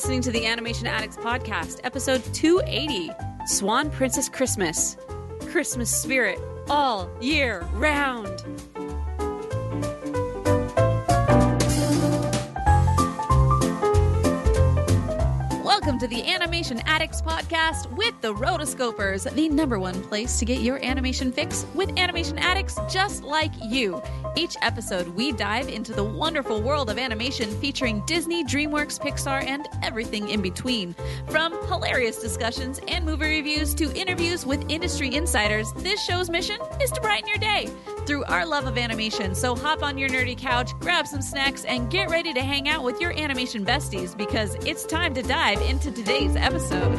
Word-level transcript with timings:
Listening 0.00 0.22
to 0.22 0.30
the 0.30 0.46
Animation 0.46 0.86
Addicts 0.86 1.18
Podcast, 1.18 1.80
episode 1.84 2.24
280 2.32 3.10
Swan 3.44 3.90
Princess 3.90 4.30
Christmas. 4.30 4.96
Christmas 5.50 5.90
spirit 5.94 6.38
all 6.70 7.10
year 7.20 7.68
round. 7.74 8.59
To 16.00 16.08
the 16.08 16.32
Animation 16.32 16.80
Addicts 16.86 17.20
Podcast 17.20 17.94
with 17.94 18.18
the 18.22 18.32
Rotoscopers, 18.32 19.30
the 19.34 19.50
number 19.50 19.78
one 19.78 20.02
place 20.04 20.38
to 20.38 20.46
get 20.46 20.62
your 20.62 20.82
animation 20.82 21.30
fix 21.30 21.66
with 21.74 21.90
animation 21.98 22.38
addicts 22.38 22.78
just 22.88 23.22
like 23.22 23.52
you. 23.62 24.00
Each 24.34 24.56
episode, 24.62 25.08
we 25.08 25.30
dive 25.32 25.68
into 25.68 25.92
the 25.92 26.02
wonderful 26.02 26.62
world 26.62 26.88
of 26.88 26.96
animation 26.96 27.50
featuring 27.60 28.02
Disney, 28.06 28.44
DreamWorks, 28.44 28.98
Pixar, 28.98 29.44
and 29.44 29.68
everything 29.82 30.30
in 30.30 30.40
between. 30.40 30.94
From 31.28 31.52
hilarious 31.66 32.18
discussions 32.18 32.80
and 32.88 33.04
movie 33.04 33.26
reviews 33.26 33.74
to 33.74 33.94
interviews 33.94 34.46
with 34.46 34.64
industry 34.70 35.14
insiders, 35.14 35.70
this 35.74 36.02
show's 36.02 36.30
mission 36.30 36.56
is 36.80 36.90
to 36.92 37.00
brighten 37.02 37.28
your 37.28 37.36
day 37.36 37.68
through 38.06 38.24
our 38.24 38.46
love 38.46 38.66
of 38.66 38.76
animation. 38.78 39.34
So 39.34 39.54
hop 39.54 39.82
on 39.82 39.98
your 39.98 40.08
nerdy 40.08 40.36
couch, 40.36 40.72
grab 40.80 41.06
some 41.06 41.22
snacks, 41.22 41.64
and 41.64 41.90
get 41.90 42.10
ready 42.10 42.32
to 42.32 42.40
hang 42.40 42.68
out 42.68 42.82
with 42.82 43.00
your 43.00 43.12
animation 43.18 43.64
besties 43.64 44.16
because 44.16 44.54
it's 44.66 44.84
time 44.84 45.14
to 45.14 45.22
dive 45.22 45.60
into 45.62 45.90
today's 45.90 46.36
episode. 46.36 46.98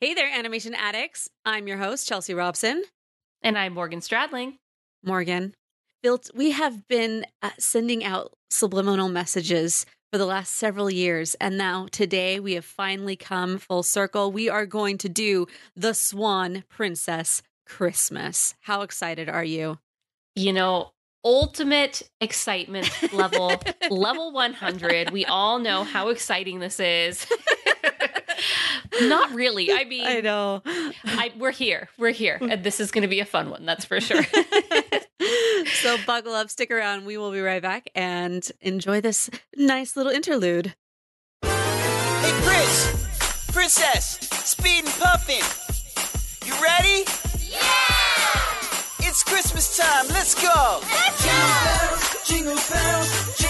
Hey 0.00 0.14
there, 0.14 0.32
animation 0.32 0.74
addicts. 0.74 1.28
I'm 1.44 1.68
your 1.68 1.76
host, 1.76 2.08
Chelsea 2.08 2.32
Robson. 2.32 2.84
And 3.42 3.58
I'm 3.58 3.74
Morgan 3.74 4.00
Stradling. 4.00 4.54
Morgan. 5.04 5.54
Built, 6.02 6.30
we 6.34 6.52
have 6.52 6.88
been 6.88 7.26
uh, 7.42 7.50
sending 7.58 8.02
out 8.02 8.32
subliminal 8.48 9.10
messages 9.10 9.84
for 10.10 10.18
the 10.18 10.26
last 10.26 10.52
several 10.52 10.90
years. 10.90 11.34
And 11.40 11.56
now 11.56 11.86
today 11.90 12.40
we 12.40 12.54
have 12.54 12.64
finally 12.64 13.16
come 13.16 13.58
full 13.58 13.82
circle. 13.82 14.32
We 14.32 14.48
are 14.48 14.66
going 14.66 14.98
to 14.98 15.08
do 15.08 15.46
the 15.76 15.94
Swan 15.94 16.64
Princess 16.68 17.42
Christmas. 17.70 18.54
How 18.60 18.82
excited 18.82 19.28
are 19.28 19.44
you? 19.44 19.78
You 20.34 20.52
know, 20.52 20.90
ultimate 21.24 22.02
excitement 22.20 22.90
level, 23.12 23.52
level 23.90 24.32
100. 24.32 25.10
We 25.10 25.24
all 25.24 25.60
know 25.60 25.84
how 25.84 26.08
exciting 26.08 26.58
this 26.58 26.80
is. 26.80 27.26
Not 29.02 29.32
really. 29.32 29.72
I 29.72 29.84
mean, 29.84 30.04
I 30.04 30.20
know. 30.20 30.62
I, 30.66 31.32
we're 31.38 31.52
here. 31.52 31.88
We're 31.96 32.10
here. 32.10 32.38
And 32.50 32.64
this 32.64 32.80
is 32.80 32.90
going 32.90 33.02
to 33.02 33.08
be 33.08 33.20
a 33.20 33.24
fun 33.24 33.50
one, 33.50 33.64
that's 33.64 33.84
for 33.84 34.00
sure. 34.00 34.24
so 35.66 35.96
buckle 36.06 36.32
up, 36.32 36.50
stick 36.50 36.72
around. 36.72 37.06
We 37.06 37.16
will 37.16 37.30
be 37.30 37.40
right 37.40 37.62
back 37.62 37.88
and 37.94 38.46
enjoy 38.60 39.00
this 39.00 39.30
nice 39.56 39.96
little 39.96 40.12
interlude. 40.12 40.74
Hey, 41.42 42.32
Chris! 42.42 43.46
Princess! 43.52 44.18
Speed 44.44 44.84
and 44.84 44.94
Puffin! 44.94 45.44
You 46.44 46.60
ready? 46.60 47.04
It's 49.10 49.24
Christmas 49.24 49.76
time. 49.76 50.06
Let's 50.06 50.36
go! 50.40 50.78
Let's 50.82 51.24
jingle 51.24 51.34
bells, 51.64 52.28
jingle 52.28 52.54
bells, 52.70 53.36
jingle 53.36 53.49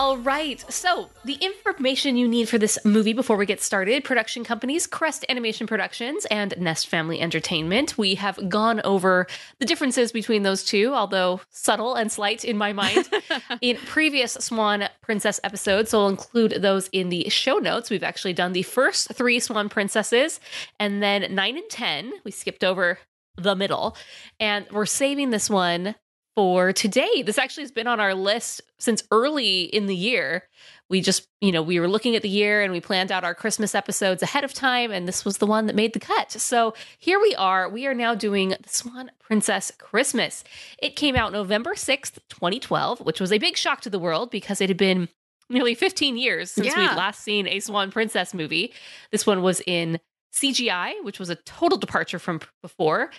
All 0.00 0.16
right. 0.16 0.64
So, 0.72 1.10
the 1.26 1.34
information 1.34 2.16
you 2.16 2.26
need 2.26 2.48
for 2.48 2.56
this 2.56 2.78
movie 2.86 3.12
before 3.12 3.36
we 3.36 3.44
get 3.44 3.60
started 3.60 4.02
production 4.02 4.44
companies 4.44 4.86
Crest 4.86 5.26
Animation 5.28 5.66
Productions 5.66 6.24
and 6.30 6.54
Nest 6.56 6.88
Family 6.88 7.20
Entertainment. 7.20 7.98
We 7.98 8.14
have 8.14 8.48
gone 8.48 8.80
over 8.82 9.26
the 9.58 9.66
differences 9.66 10.10
between 10.10 10.42
those 10.42 10.64
two, 10.64 10.94
although 10.94 11.42
subtle 11.50 11.96
and 11.96 12.10
slight 12.10 12.46
in 12.46 12.56
my 12.56 12.72
mind, 12.72 13.10
in 13.60 13.76
previous 13.76 14.32
Swan 14.32 14.88
Princess 15.02 15.38
episodes. 15.44 15.90
So, 15.90 15.98
we'll 15.98 16.08
include 16.08 16.62
those 16.62 16.88
in 16.92 17.10
the 17.10 17.28
show 17.28 17.58
notes. 17.58 17.90
We've 17.90 18.02
actually 18.02 18.32
done 18.32 18.54
the 18.54 18.62
first 18.62 19.12
three 19.12 19.38
Swan 19.38 19.68
Princesses, 19.68 20.40
and 20.78 21.02
then 21.02 21.34
nine 21.34 21.58
and 21.58 21.68
10. 21.68 22.14
We 22.24 22.30
skipped 22.30 22.64
over 22.64 23.00
the 23.36 23.54
middle, 23.54 23.94
and 24.40 24.66
we're 24.72 24.86
saving 24.86 25.28
this 25.28 25.50
one 25.50 25.94
for 26.36 26.72
today. 26.72 27.22
This 27.22 27.38
actually 27.38 27.64
has 27.64 27.72
been 27.72 27.86
on 27.86 28.00
our 28.00 28.14
list 28.14 28.60
since 28.78 29.02
early 29.10 29.62
in 29.62 29.86
the 29.86 29.94
year. 29.96 30.44
We 30.88 31.00
just, 31.00 31.28
you 31.40 31.52
know, 31.52 31.62
we 31.62 31.78
were 31.78 31.88
looking 31.88 32.16
at 32.16 32.22
the 32.22 32.28
year 32.28 32.62
and 32.62 32.72
we 32.72 32.80
planned 32.80 33.12
out 33.12 33.24
our 33.24 33.34
Christmas 33.34 33.74
episodes 33.74 34.22
ahead 34.22 34.42
of 34.44 34.52
time, 34.52 34.90
and 34.90 35.06
this 35.06 35.24
was 35.24 35.38
the 35.38 35.46
one 35.46 35.66
that 35.66 35.76
made 35.76 35.92
the 35.92 36.00
cut. 36.00 36.32
So 36.32 36.74
here 36.98 37.20
we 37.20 37.34
are. 37.36 37.68
We 37.68 37.86
are 37.86 37.94
now 37.94 38.14
doing 38.14 38.50
the 38.50 38.68
Swan 38.68 39.10
Princess 39.20 39.70
Christmas. 39.78 40.42
It 40.78 40.96
came 40.96 41.14
out 41.16 41.32
November 41.32 41.74
6th, 41.74 42.18
2012, 42.28 43.00
which 43.00 43.20
was 43.20 43.32
a 43.32 43.38
big 43.38 43.56
shock 43.56 43.80
to 43.82 43.90
the 43.90 43.98
world 44.00 44.30
because 44.30 44.60
it 44.60 44.68
had 44.68 44.76
been 44.78 45.08
nearly 45.48 45.74
15 45.74 46.16
years 46.16 46.50
since 46.50 46.68
Yeah. 46.68 46.78
we'd 46.78 46.96
last 46.96 47.22
seen 47.22 47.46
a 47.46 47.60
Swan 47.60 47.90
Princess 47.90 48.34
movie. 48.34 48.72
This 49.12 49.26
one 49.26 49.42
was 49.42 49.60
in 49.66 50.00
CGI, 50.32 50.94
which 51.02 51.18
was 51.18 51.28
a 51.28 51.34
total 51.34 51.76
departure 51.76 52.18
from 52.20 52.40
before 52.62 53.10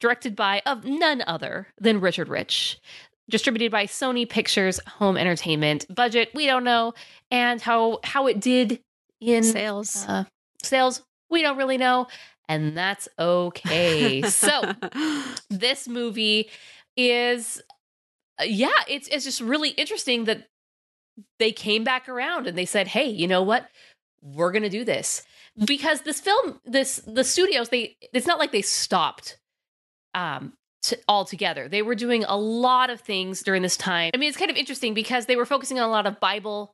directed 0.00 0.36
by 0.36 0.62
of 0.66 0.84
none 0.84 1.22
other 1.26 1.68
than 1.78 2.00
Richard 2.00 2.28
Rich. 2.28 2.78
Distributed 3.30 3.70
by 3.70 3.84
Sony 3.84 4.26
Pictures 4.26 4.80
Home 4.86 5.18
Entertainment. 5.18 5.84
Budget 5.94 6.30
we 6.34 6.46
don't 6.46 6.64
know, 6.64 6.94
and 7.30 7.60
how 7.60 8.00
how 8.02 8.26
it 8.26 8.40
did 8.40 8.80
in 9.20 9.42
Sales. 9.42 10.06
uh, 10.08 10.24
sales 10.62 11.02
we 11.30 11.42
don't 11.42 11.58
really 11.58 11.76
know, 11.76 12.06
and 12.48 12.76
that's 12.76 13.06
okay. 13.18 14.22
so 14.22 14.72
this 15.50 15.86
movie 15.86 16.48
is 16.96 17.60
yeah, 18.44 18.70
it's 18.88 19.08
it's 19.08 19.24
just 19.24 19.40
really 19.40 19.70
interesting 19.70 20.24
that 20.24 20.46
they 21.38 21.52
came 21.52 21.84
back 21.84 22.08
around 22.08 22.46
and 22.46 22.56
they 22.56 22.66
said, 22.66 22.88
"Hey, 22.88 23.08
you 23.08 23.26
know 23.26 23.42
what? 23.42 23.68
We're 24.22 24.52
going 24.52 24.62
to 24.62 24.68
do 24.68 24.84
this." 24.84 25.22
Because 25.64 26.02
this 26.02 26.20
film 26.20 26.60
this 26.64 27.02
the 27.06 27.24
studios 27.24 27.70
they 27.70 27.96
it's 28.12 28.26
not 28.26 28.38
like 28.38 28.52
they 28.52 28.62
stopped 28.62 29.38
um 30.18 30.52
to, 30.82 30.98
altogether. 31.08 31.68
They 31.68 31.82
were 31.82 31.96
doing 31.96 32.24
a 32.24 32.36
lot 32.36 32.88
of 32.90 33.00
things 33.00 33.42
during 33.42 33.62
this 33.62 33.76
time. 33.76 34.12
I 34.14 34.16
mean, 34.16 34.28
it's 34.28 34.38
kind 34.38 34.50
of 34.50 34.56
interesting 34.56 34.94
because 34.94 35.26
they 35.26 35.34
were 35.36 35.44
focusing 35.46 35.78
on 35.80 35.88
a 35.88 35.90
lot 35.90 36.06
of 36.06 36.20
Bible 36.20 36.72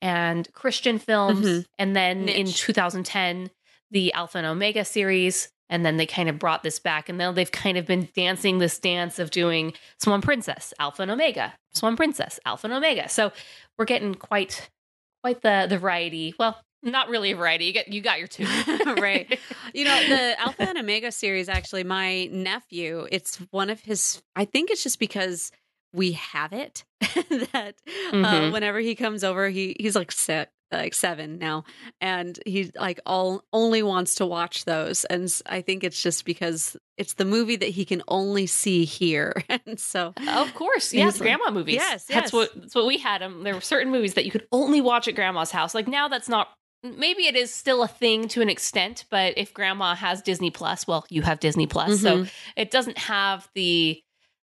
and 0.00 0.50
Christian 0.52 0.98
films 0.98 1.44
Mhm. 1.46 1.64
and 1.78 1.96
then 1.96 2.28
in 2.28 2.46
2010 2.46 3.50
the 3.90 4.12
Alpha 4.14 4.38
and 4.38 4.46
Omega 4.46 4.84
series 4.84 5.50
and 5.68 5.84
then 5.84 5.96
they 5.98 6.06
kind 6.06 6.28
of 6.28 6.38
brought 6.38 6.62
this 6.62 6.78
back 6.78 7.08
and 7.08 7.18
now 7.18 7.32
they've 7.32 7.50
kind 7.50 7.76
of 7.76 7.86
been 7.86 8.08
dancing 8.14 8.58
this 8.58 8.78
dance 8.78 9.18
of 9.18 9.30
doing 9.30 9.74
Swan 9.98 10.22
Princess, 10.22 10.72
Alpha 10.78 11.02
and 11.02 11.10
Omega, 11.10 11.52
Swan 11.74 11.96
Princess, 11.96 12.38
Alpha 12.46 12.66
and 12.68 12.74
Omega. 12.74 13.08
So 13.08 13.32
we're 13.76 13.84
getting 13.84 14.14
quite 14.14 14.70
quite 15.22 15.42
the 15.42 15.66
the 15.68 15.76
variety. 15.76 16.34
Well, 16.38 16.56
not 16.82 17.08
really 17.08 17.30
a 17.32 17.36
variety. 17.36 17.66
You 17.66 17.72
get 17.72 17.88
you 17.92 18.00
got 18.00 18.18
your 18.18 18.28
two. 18.28 18.44
right. 18.98 19.38
You 19.74 19.84
know, 19.84 20.08
the 20.08 20.40
Alpha 20.40 20.62
and 20.68 20.78
Omega 20.78 21.12
series, 21.12 21.48
actually, 21.48 21.84
my 21.84 22.26
nephew, 22.26 23.06
it's 23.12 23.36
one 23.50 23.70
of 23.70 23.80
his, 23.80 24.22
I 24.36 24.44
think 24.44 24.70
it's 24.70 24.82
just 24.82 24.98
because 24.98 25.52
we 25.92 26.12
have 26.12 26.52
it 26.52 26.84
that 27.00 27.74
uh, 27.86 28.12
Mhm. 28.12 28.52
whenever 28.52 28.78
he 28.80 28.94
comes 28.94 29.24
over, 29.24 29.48
he 29.48 29.76
he's 29.78 29.96
like 29.96 30.12
like 30.72 30.94
seven 30.94 31.38
now, 31.38 31.64
and 32.00 32.38
he 32.46 32.70
like 32.78 33.00
all 33.04 33.42
only 33.52 33.82
wants 33.82 34.14
to 34.16 34.26
watch 34.26 34.64
those, 34.66 35.04
and 35.06 35.28
I 35.46 35.62
think 35.62 35.82
it's 35.82 36.00
just 36.00 36.24
because 36.24 36.76
it's 36.96 37.14
the 37.14 37.24
movie 37.24 37.56
that 37.56 37.70
he 37.70 37.84
can 37.84 38.02
only 38.06 38.46
see 38.46 38.84
here, 38.84 39.34
and 39.48 39.80
so 39.80 40.12
Of 40.28 40.54
course, 40.54 40.92
yes, 40.94 41.14
like- 41.14 41.22
grandma 41.22 41.50
movies. 41.50 41.74
Yes, 41.74 42.06
yes, 42.08 42.14
that's 42.14 42.32
what 42.32 42.50
that's 42.54 42.74
what 42.76 42.86
we 42.86 42.98
had. 42.98 43.20
Um, 43.20 43.42
there 43.42 43.54
were 43.54 43.60
certain 43.60 43.90
movies 43.90 44.14
that 44.14 44.24
you 44.24 44.30
could 44.30 44.46
only 44.52 44.80
watch 44.80 45.08
at 45.08 45.16
grandma's 45.16 45.50
house. 45.50 45.74
Like 45.74 45.88
now, 45.88 46.06
that's 46.06 46.28
not. 46.28 46.48
Maybe 46.82 47.26
it 47.26 47.36
is 47.36 47.52
still 47.52 47.82
a 47.82 47.88
thing 47.88 48.26
to 48.28 48.40
an 48.40 48.48
extent, 48.48 49.04
but 49.10 49.34
if 49.36 49.52
grandma 49.52 49.94
has 49.94 50.22
Disney 50.22 50.50
Plus, 50.50 50.86
well, 50.86 51.04
you 51.10 51.20
have 51.22 51.38
Disney 51.38 51.66
Plus, 51.66 52.00
so 52.00 52.18
mm-hmm. 52.22 52.28
it 52.56 52.70
doesn't 52.70 52.96
have 52.98 53.48
the 53.54 54.02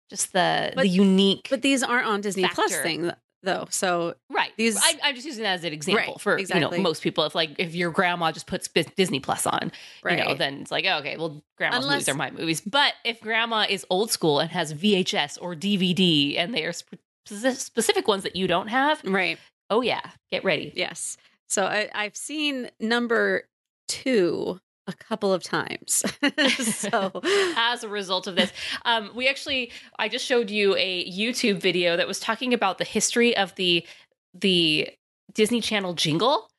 just 0.09 0.31
the 0.33 0.71
But- 0.75 0.83
the 0.83 0.87
unique. 0.87 1.47
but 1.49 1.61
these 1.61 1.83
aren't 1.83 2.07
on 2.07 2.21
Disney 2.21 2.47
Plus 2.47 2.75
thing 2.77 3.11
though, 3.43 3.65
so 3.69 4.13
right, 4.29 4.51
these- 4.55 4.77
I, 4.77 4.93
I'm 5.03 5.15
just 5.15 5.25
using 5.25 5.43
that 5.43 5.53
as 5.55 5.63
an 5.65 5.73
example 5.73 6.13
Right, 6.13 6.21
for 6.21 6.39
you 6.39 6.59
know 6.59 6.71
most 6.79 7.01
people. 7.01 7.25
If 7.25 7.35
like 7.35 7.51
if 7.57 7.75
your 7.75 7.91
grandma 7.91 8.31
just 8.31 8.47
puts 8.47 8.69
Disney 8.69 9.19
Plus 9.19 9.45
on, 9.45 9.71
you 10.09 10.15
know, 10.15 10.25
Right. 10.27 10.37
then 10.37 10.61
it's 10.61 10.71
like 10.71 10.85
oh, 10.87 10.99
okay, 10.99 11.17
well, 11.17 11.43
grandma's 11.57 11.83
Unless- 11.83 11.95
movies 11.95 12.09
are 12.09 12.13
my 12.17 12.31
movies. 12.31 12.61
But 12.61 12.93
if 13.03 13.19
grandma 13.19 13.65
is 13.69 13.85
old 13.89 14.09
school 14.11 14.39
and 14.39 14.49
has 14.51 14.73
VHS 14.73 15.37
or 15.41 15.53
DVD, 15.55 16.37
and 16.37 16.53
they 16.53 16.63
are 16.65 16.71
sp- 16.71 16.95
specific 17.25 18.07
ones 18.07 18.23
that 18.23 18.35
you 18.37 18.47
don't 18.47 18.67
have, 18.67 19.01
right, 19.03 19.37
oh 19.69 19.81
yeah, 19.81 20.01
get 20.31 20.43
ready. 20.45 20.71
yes. 20.75 21.17
So 21.51 21.65
I, 21.65 21.89
I've 21.93 22.15
seen 22.15 22.69
number 22.79 23.43
two 23.89 24.59
a 24.87 24.93
couple 24.93 25.31
of 25.33 25.43
times, 25.43 26.03
so 26.63 27.21
As 27.57 27.83
a 27.83 27.89
result 27.89 28.25
of 28.27 28.35
this, 28.35 28.51
um, 28.85 29.11
we 29.13 29.27
actually 29.27 29.71
I 29.99 30.07
just 30.07 30.25
showed 30.25 30.49
you 30.49 30.75
a 30.77 31.09
YouTube 31.11 31.61
video 31.61 31.97
that 31.97 32.07
was 32.07 32.19
talking 32.19 32.53
about 32.53 32.77
the 32.77 32.83
history 32.85 33.35
of 33.35 33.53
the 33.55 33.85
the 34.33 34.89
Disney 35.33 35.59
Channel 35.61 35.93
jingle, 35.93 36.49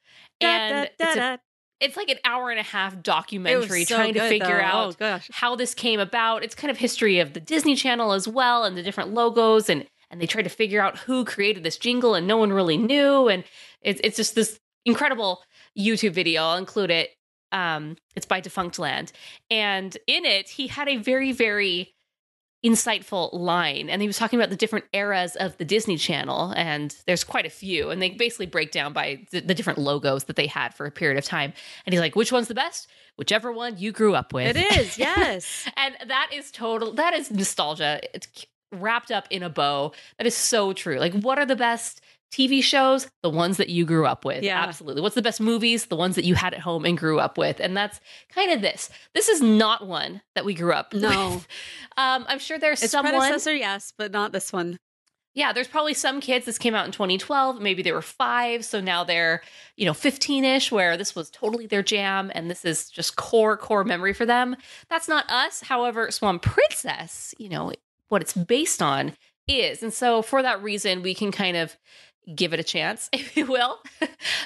and 0.41 0.75
it's, 1.01 1.17
a- 1.17 1.39
it's 1.81 1.97
like 1.97 2.11
an 2.11 2.19
hour 2.25 2.51
and 2.51 2.61
a 2.61 2.63
half 2.63 3.03
documentary 3.03 3.85
trying 3.97 4.15
to 4.15 4.21
figure 4.29 4.61
out 4.61 4.89
Oh 4.89 4.93
gosh, 4.99 5.29
how 5.33 5.57
this 5.57 5.75
came 5.75 5.99
about. 6.01 6.45
It's 6.45 6.55
kind 6.55 6.71
of 6.71 6.77
history 6.79 7.19
of 7.19 7.33
the 7.33 7.41
Disney 7.41 7.75
Channel 7.77 8.13
as 8.13 8.29
well 8.29 8.65
and 8.65 8.77
the 8.77 8.83
different 8.83 9.13
logos 9.15 9.69
and 9.71 9.87
and 10.11 10.21
they 10.21 10.27
tried 10.27 10.43
to 10.43 10.51
figure 10.51 10.81
out 10.83 10.99
who 10.99 11.25
created 11.25 11.65
this 11.65 11.79
jingle 11.79 12.15
and 12.15 12.27
no 12.27 12.37
one 12.37 12.53
really 12.53 12.77
knew 12.77 13.29
and 13.29 13.43
it's 13.81 14.01
it's 14.05 14.17
just 14.17 14.35
this 14.35 14.61
incredible 14.85 15.43
YouTube 15.79 16.13
video. 16.13 16.43
I'll 16.43 16.59
include 16.59 16.91
it. 16.91 17.11
Um 17.51 17.97
it's 18.17 18.27
by 18.27 18.41
Defunctland 18.41 19.13
and 19.51 19.97
in 20.07 20.25
it 20.25 20.49
he 20.49 20.69
had 20.69 20.89
a 20.89 20.97
very 20.97 21.33
very 21.33 21.95
insightful 22.65 23.33
line 23.33 23.91
and 23.91 24.01
he 24.01 24.07
was 24.07 24.17
talking 24.17 24.39
about 24.39 24.49
the 24.49 24.57
different 24.57 24.85
eras 24.93 25.35
of 25.37 25.57
the 25.59 25.65
Disney 25.65 25.97
Channel 25.97 26.53
and 26.57 26.97
there's 27.07 27.25
quite 27.25 27.45
a 27.45 27.51
few 27.51 27.91
and 27.91 28.01
they 28.01 28.11
basically 28.11 28.47
break 28.47 28.71
down 28.71 28.93
by 28.93 29.27
the, 29.33 29.41
the 29.41 29.55
different 29.55 29.81
logos 29.81 30.25
that 30.25 30.37
they 30.37 30.47
had 30.47 30.73
for 30.73 30.87
a 30.87 30.91
period 30.91 31.19
of 31.19 31.25
time 31.25 31.53
and 31.85 31.93
he's 31.93 32.01
like 32.01 32.15
which 32.15 32.31
one's 32.31 32.47
the 32.47 32.55
best 32.55 32.87
whichever 33.17 33.51
one 33.51 33.77
you 33.79 33.91
grew 33.91 34.15
up 34.15 34.33
with 34.33 34.57
it 34.57 34.79
is 34.79 34.97
yes. 34.99 35.69
and 35.77 35.97
that 36.07 36.31
is 36.33 36.53
total 36.53 36.93
that 36.93 37.15
is 37.15 37.33
nostalgia 37.33 38.01
it's 38.15 38.47
wrapped 38.71 39.11
up 39.11 39.27
in 39.29 39.43
a 39.43 39.51
bow 39.51 39.93
that 40.19 40.27
is 40.27 40.37
so 40.37 40.73
true 40.73 40.99
like 41.01 41.13
what 41.15 41.39
are 41.39 41.47
the 41.47 41.57
best 41.57 42.01
tv 42.33 42.63
shows 42.63 43.09
the 43.23 43.29
ones 43.31 43.59
that 43.59 43.69
you 43.69 43.85
grew 43.85 44.07
up 44.07 44.25
with 44.25 44.43
Yeah. 44.43 44.63
absolutely 44.63 45.03
what's 45.03 45.15
the 45.15 45.23
best 45.23 45.41
movies 45.41 45.87
the 45.87 45.97
ones 45.97 46.17
that 46.17 46.25
you 46.25 46.35
had 46.35 46.55
at 46.55 46.61
home 46.61 46.85
and 46.85 46.97
grew 46.97 47.19
up 47.21 47.37
with 47.37 47.61
and 47.61 47.77
that's 47.77 48.01
kind 48.35 48.51
of 48.51 48.63
this 48.63 48.89
this 49.15 49.29
is 49.29 49.41
not 49.43 49.87
one 49.87 50.23
that 50.35 50.45
we 50.45 50.55
grew 50.55 50.73
up 50.73 50.93
No. 50.95 51.09
with. 51.35 51.47
um 51.99 52.25
i'm 52.29 52.39
sure 52.39 52.59
there's 52.59 52.83
Its 52.83 52.93
someone 52.93 53.15
predecessor, 53.15 53.55
yes, 53.55 53.93
but 53.99 54.13
not 54.13 54.33
this 54.33 54.53
one. 54.53 54.79
yeah, 55.35 55.53
there's 55.53 55.69
probably 55.69 55.95
some 55.95 56.21
kids 56.21 56.45
this 56.47 56.59
came 56.59 56.75
out 56.75 56.85
in 56.85 56.93
2012. 56.93 57.59
Maybe 57.61 57.83
they 57.83 57.93
were 57.93 58.03
five, 58.03 58.65
so 58.67 58.81
now 58.83 59.03
they're, 59.03 59.41
you 59.77 59.87
know, 59.87 59.95
15 59.95 60.45
ish, 60.45 60.71
where 60.71 60.97
this 60.99 61.15
was 61.17 61.31
totally 61.31 61.67
their 61.67 61.83
jam 61.83 62.31
and 62.35 62.51
this 62.51 62.65
is 62.67 62.91
just 62.91 63.17
core, 63.17 63.57
core 63.57 63.83
memory 63.83 64.13
for 64.13 64.27
them. 64.27 64.57
That's 64.91 65.09
not 65.09 65.25
us. 65.31 65.63
However, 65.63 66.11
Swan 66.11 66.39
Princess, 66.39 67.35
you 67.39 67.49
know, 67.49 67.73
what 68.09 68.21
it's 68.21 68.35
based 68.35 68.83
on 68.83 69.15
is. 69.49 69.83
And 69.83 69.93
so 69.93 70.21
for 70.21 70.43
that 70.43 70.63
reason, 70.63 71.01
we 71.03 71.15
can 71.15 71.33
kind 71.33 71.57
of 71.57 71.79
give 72.35 72.53
it 72.53 72.61
a 72.61 72.65
chance, 72.65 73.09
if 73.13 73.37
you 73.37 73.47
will. 73.47 73.79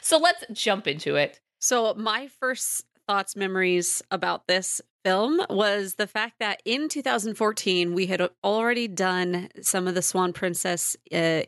so 0.03 0.19
let's 0.19 0.45
jump 0.53 0.87
into 0.87 1.17
it. 1.17 1.41
So 1.61 1.95
my 1.95 2.29
first 2.41 2.85
thoughts, 3.07 3.37
memories 3.37 4.03
about 4.11 4.47
this 4.47 4.81
film 5.05 5.41
was 5.49 5.95
the 5.95 6.07
fact 6.07 6.41
that 6.41 6.61
in 6.65 6.89
2014 6.89 7.95
we 7.95 8.07
had 8.07 8.29
already 8.43 8.89
done 8.89 9.49
some 9.63 9.87
of 9.87 9.95
the 9.95 10.03
Swan 10.03 10.33
Princess 10.33 10.97
uh, 11.13 11.43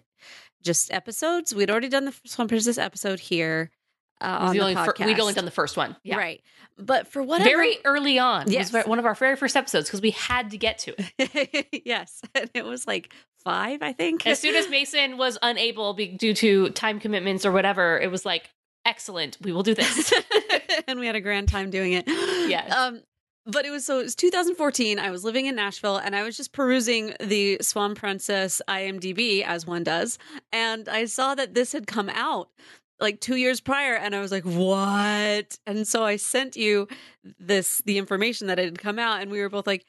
just 0.62 0.92
episodes. 0.92 1.54
We'd 1.54 1.70
already 1.70 1.88
done 1.88 2.04
the 2.04 2.14
Swan 2.25 2.48
Princess 2.48 2.78
episode 2.78 3.19
here 3.20 3.70
uh, 4.20 4.38
on 4.40 4.56
the 4.56 4.75
fir- 4.75 5.04
we'd 5.04 5.20
only 5.20 5.34
done 5.34 5.44
the 5.44 5.50
first 5.50 5.76
one. 5.76 5.96
Yeah. 6.02 6.16
right, 6.16 6.42
but 6.76 7.06
for 7.08 7.22
whatever 7.22 7.48
Very 7.48 7.78
early 7.84 8.19
on. 8.19 8.50
Yes. 8.50 8.72
It 8.72 8.78
was 8.78 8.86
one 8.86 8.98
of 8.98 9.06
our 9.06 9.14
very 9.14 9.36
first 9.36 9.56
episodes 9.56 9.88
because 9.88 10.00
we 10.02 10.10
had 10.10 10.50
to 10.50 10.58
get 10.58 10.78
to 10.80 10.94
it. 10.98 11.82
yes, 11.84 12.20
and 12.34 12.50
it 12.54 12.64
was 12.64 12.86
like 12.86 13.12
five, 13.49 13.83
I 13.83 13.93
think. 13.93 14.27
as 14.27 14.39
soon 14.39 14.55
as 14.55 14.69
Mason 14.69 15.17
was 15.17 15.39
unable 15.43 15.95
be, 15.95 16.09
due 16.09 16.35
to 16.35 16.71
time 16.71 17.00
commitments 17.00 17.47
or 17.47 17.53
whatever, 17.53 17.99
it 17.99 18.11
was 18.11 18.25
like, 18.25 18.50
excellent, 18.85 19.39
we 19.43 19.53
will 19.53 19.62
do 19.62 19.75
this. 19.75 20.12
and 20.89 21.00
we 21.00 21.06
had 21.06 21.17
a 21.17 21.21
grand 21.21 21.49
time 21.49 21.71
doing 21.71 21.93
it. 21.93 22.05
Yes. 22.06 22.73
Um, 22.73 23.03
but 23.47 23.65
it 23.65 23.71
was 23.71 23.87
so 23.87 24.00
it 24.00 24.05
was 24.05 24.15
2014. 24.15 24.99
I 24.99 25.11
was 25.11 25.25
living 25.25 25.47
in 25.47 25.56
Nashville 25.56 25.97
and 25.97 26.15
I 26.15 26.23
was 26.23 26.37
just 26.37 26.53
perusing 26.53 27.15
the 27.19 27.59
Swan 27.62 27.95
Princess 27.95 28.61
IMDb 28.69 29.43
as 29.43 29.67
one 29.67 29.85
does, 29.85 30.19
and 30.53 30.89
I 30.89 31.06
saw 31.06 31.35
that 31.35 31.55
this 31.55 31.73
had 31.73 31.87
come 31.87 32.11
out 32.11 32.50
like 33.00 33.21
two 33.21 33.37
years 33.37 33.61
prior, 33.61 33.95
and 33.95 34.15
I 34.15 34.21
was 34.21 34.33
like, 34.33 34.45
"What?" 34.45 35.59
And 35.67 35.89
so 35.89 36.05
I 36.05 36.17
sent 36.17 36.56
you 36.56 36.89
this 37.39 37.81
the 37.87 37.97
information 37.97 38.49
that 38.49 38.59
it 38.59 38.67
had 38.67 38.79
come 38.79 38.99
out, 38.99 39.23
and 39.23 39.31
we 39.31 39.41
were 39.41 39.49
both 39.49 39.67
like, 39.67 39.87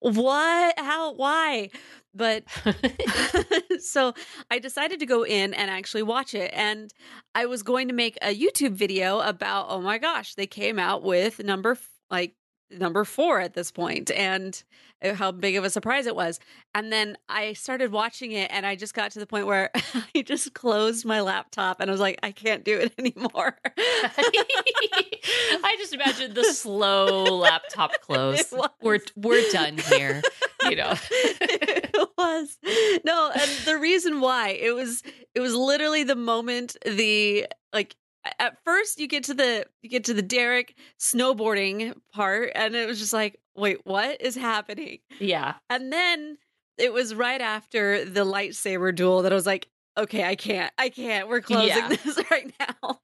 "What? 0.00 0.78
How? 0.78 1.12
Why?" 1.12 1.70
But 2.16 2.44
so 3.80 4.14
I 4.50 4.58
decided 4.58 5.00
to 5.00 5.06
go 5.06 5.24
in 5.24 5.54
and 5.54 5.70
actually 5.70 6.02
watch 6.02 6.34
it. 6.34 6.50
And 6.54 6.92
I 7.34 7.46
was 7.46 7.62
going 7.62 7.88
to 7.88 7.94
make 7.94 8.16
a 8.22 8.34
YouTube 8.34 8.72
video 8.72 9.20
about, 9.20 9.66
oh 9.68 9.80
my 9.80 9.98
gosh, 9.98 10.34
they 10.34 10.46
came 10.46 10.78
out 10.78 11.02
with 11.02 11.42
number 11.42 11.78
like 12.10 12.34
number 12.70 13.04
four 13.04 13.40
at 13.40 13.54
this 13.54 13.70
point 13.70 14.10
and 14.10 14.62
uh, 15.02 15.14
how 15.14 15.30
big 15.30 15.56
of 15.56 15.64
a 15.64 15.70
surprise 15.70 16.06
it 16.06 16.16
was. 16.16 16.40
And 16.74 16.92
then 16.92 17.16
I 17.28 17.52
started 17.52 17.92
watching 17.92 18.32
it 18.32 18.50
and 18.50 18.66
I 18.66 18.76
just 18.76 18.94
got 18.94 19.10
to 19.12 19.18
the 19.18 19.26
point 19.26 19.46
where 19.46 19.70
I 20.14 20.22
just 20.22 20.54
closed 20.54 21.04
my 21.04 21.20
laptop 21.20 21.80
and 21.80 21.90
I 21.90 21.92
was 21.92 22.00
like, 22.00 22.18
I 22.22 22.32
can't 22.32 22.64
do 22.64 22.78
it 22.78 22.94
anymore. 22.98 23.58
I 23.78 25.76
just 25.78 25.92
imagine 25.92 26.34
the 26.34 26.44
slow 26.44 27.24
laptop 27.24 28.00
close. 28.00 28.52
We're 28.80 29.00
we're 29.16 29.48
done 29.50 29.78
here. 29.78 30.22
You 30.62 30.76
know. 30.76 30.94
it 31.10 32.08
was 32.16 32.58
no 33.04 33.30
and 33.32 33.50
the 33.64 33.78
reason 33.78 34.20
why 34.20 34.50
it 34.50 34.74
was 34.74 35.02
it 35.34 35.40
was 35.40 35.54
literally 35.54 36.02
the 36.02 36.16
moment 36.16 36.76
the 36.84 37.46
like 37.72 37.94
at 38.38 38.56
first 38.64 38.98
you 39.00 39.06
get 39.06 39.24
to 39.24 39.34
the 39.34 39.66
you 39.82 39.88
get 39.90 40.04
to 40.04 40.14
the 40.14 40.22
derek 40.22 40.74
snowboarding 41.00 41.94
part 42.12 42.50
and 42.54 42.74
it 42.74 42.86
was 42.86 42.98
just 42.98 43.12
like 43.12 43.38
wait 43.56 43.78
what 43.84 44.20
is 44.20 44.34
happening 44.34 44.98
Yeah. 45.18 45.54
and 45.70 45.92
then 45.92 46.38
it 46.78 46.92
was 46.92 47.14
right 47.14 47.40
after 47.40 48.04
the 48.04 48.24
lightsaber 48.24 48.94
duel 48.94 49.22
that 49.22 49.32
i 49.32 49.34
was 49.34 49.46
like 49.46 49.68
okay 49.96 50.24
i 50.24 50.34
can't 50.34 50.72
i 50.78 50.88
can't 50.88 51.28
we're 51.28 51.40
closing 51.40 51.68
Yeah. 51.68 51.88
this 51.88 52.20
right 52.30 52.52
now 52.60 53.00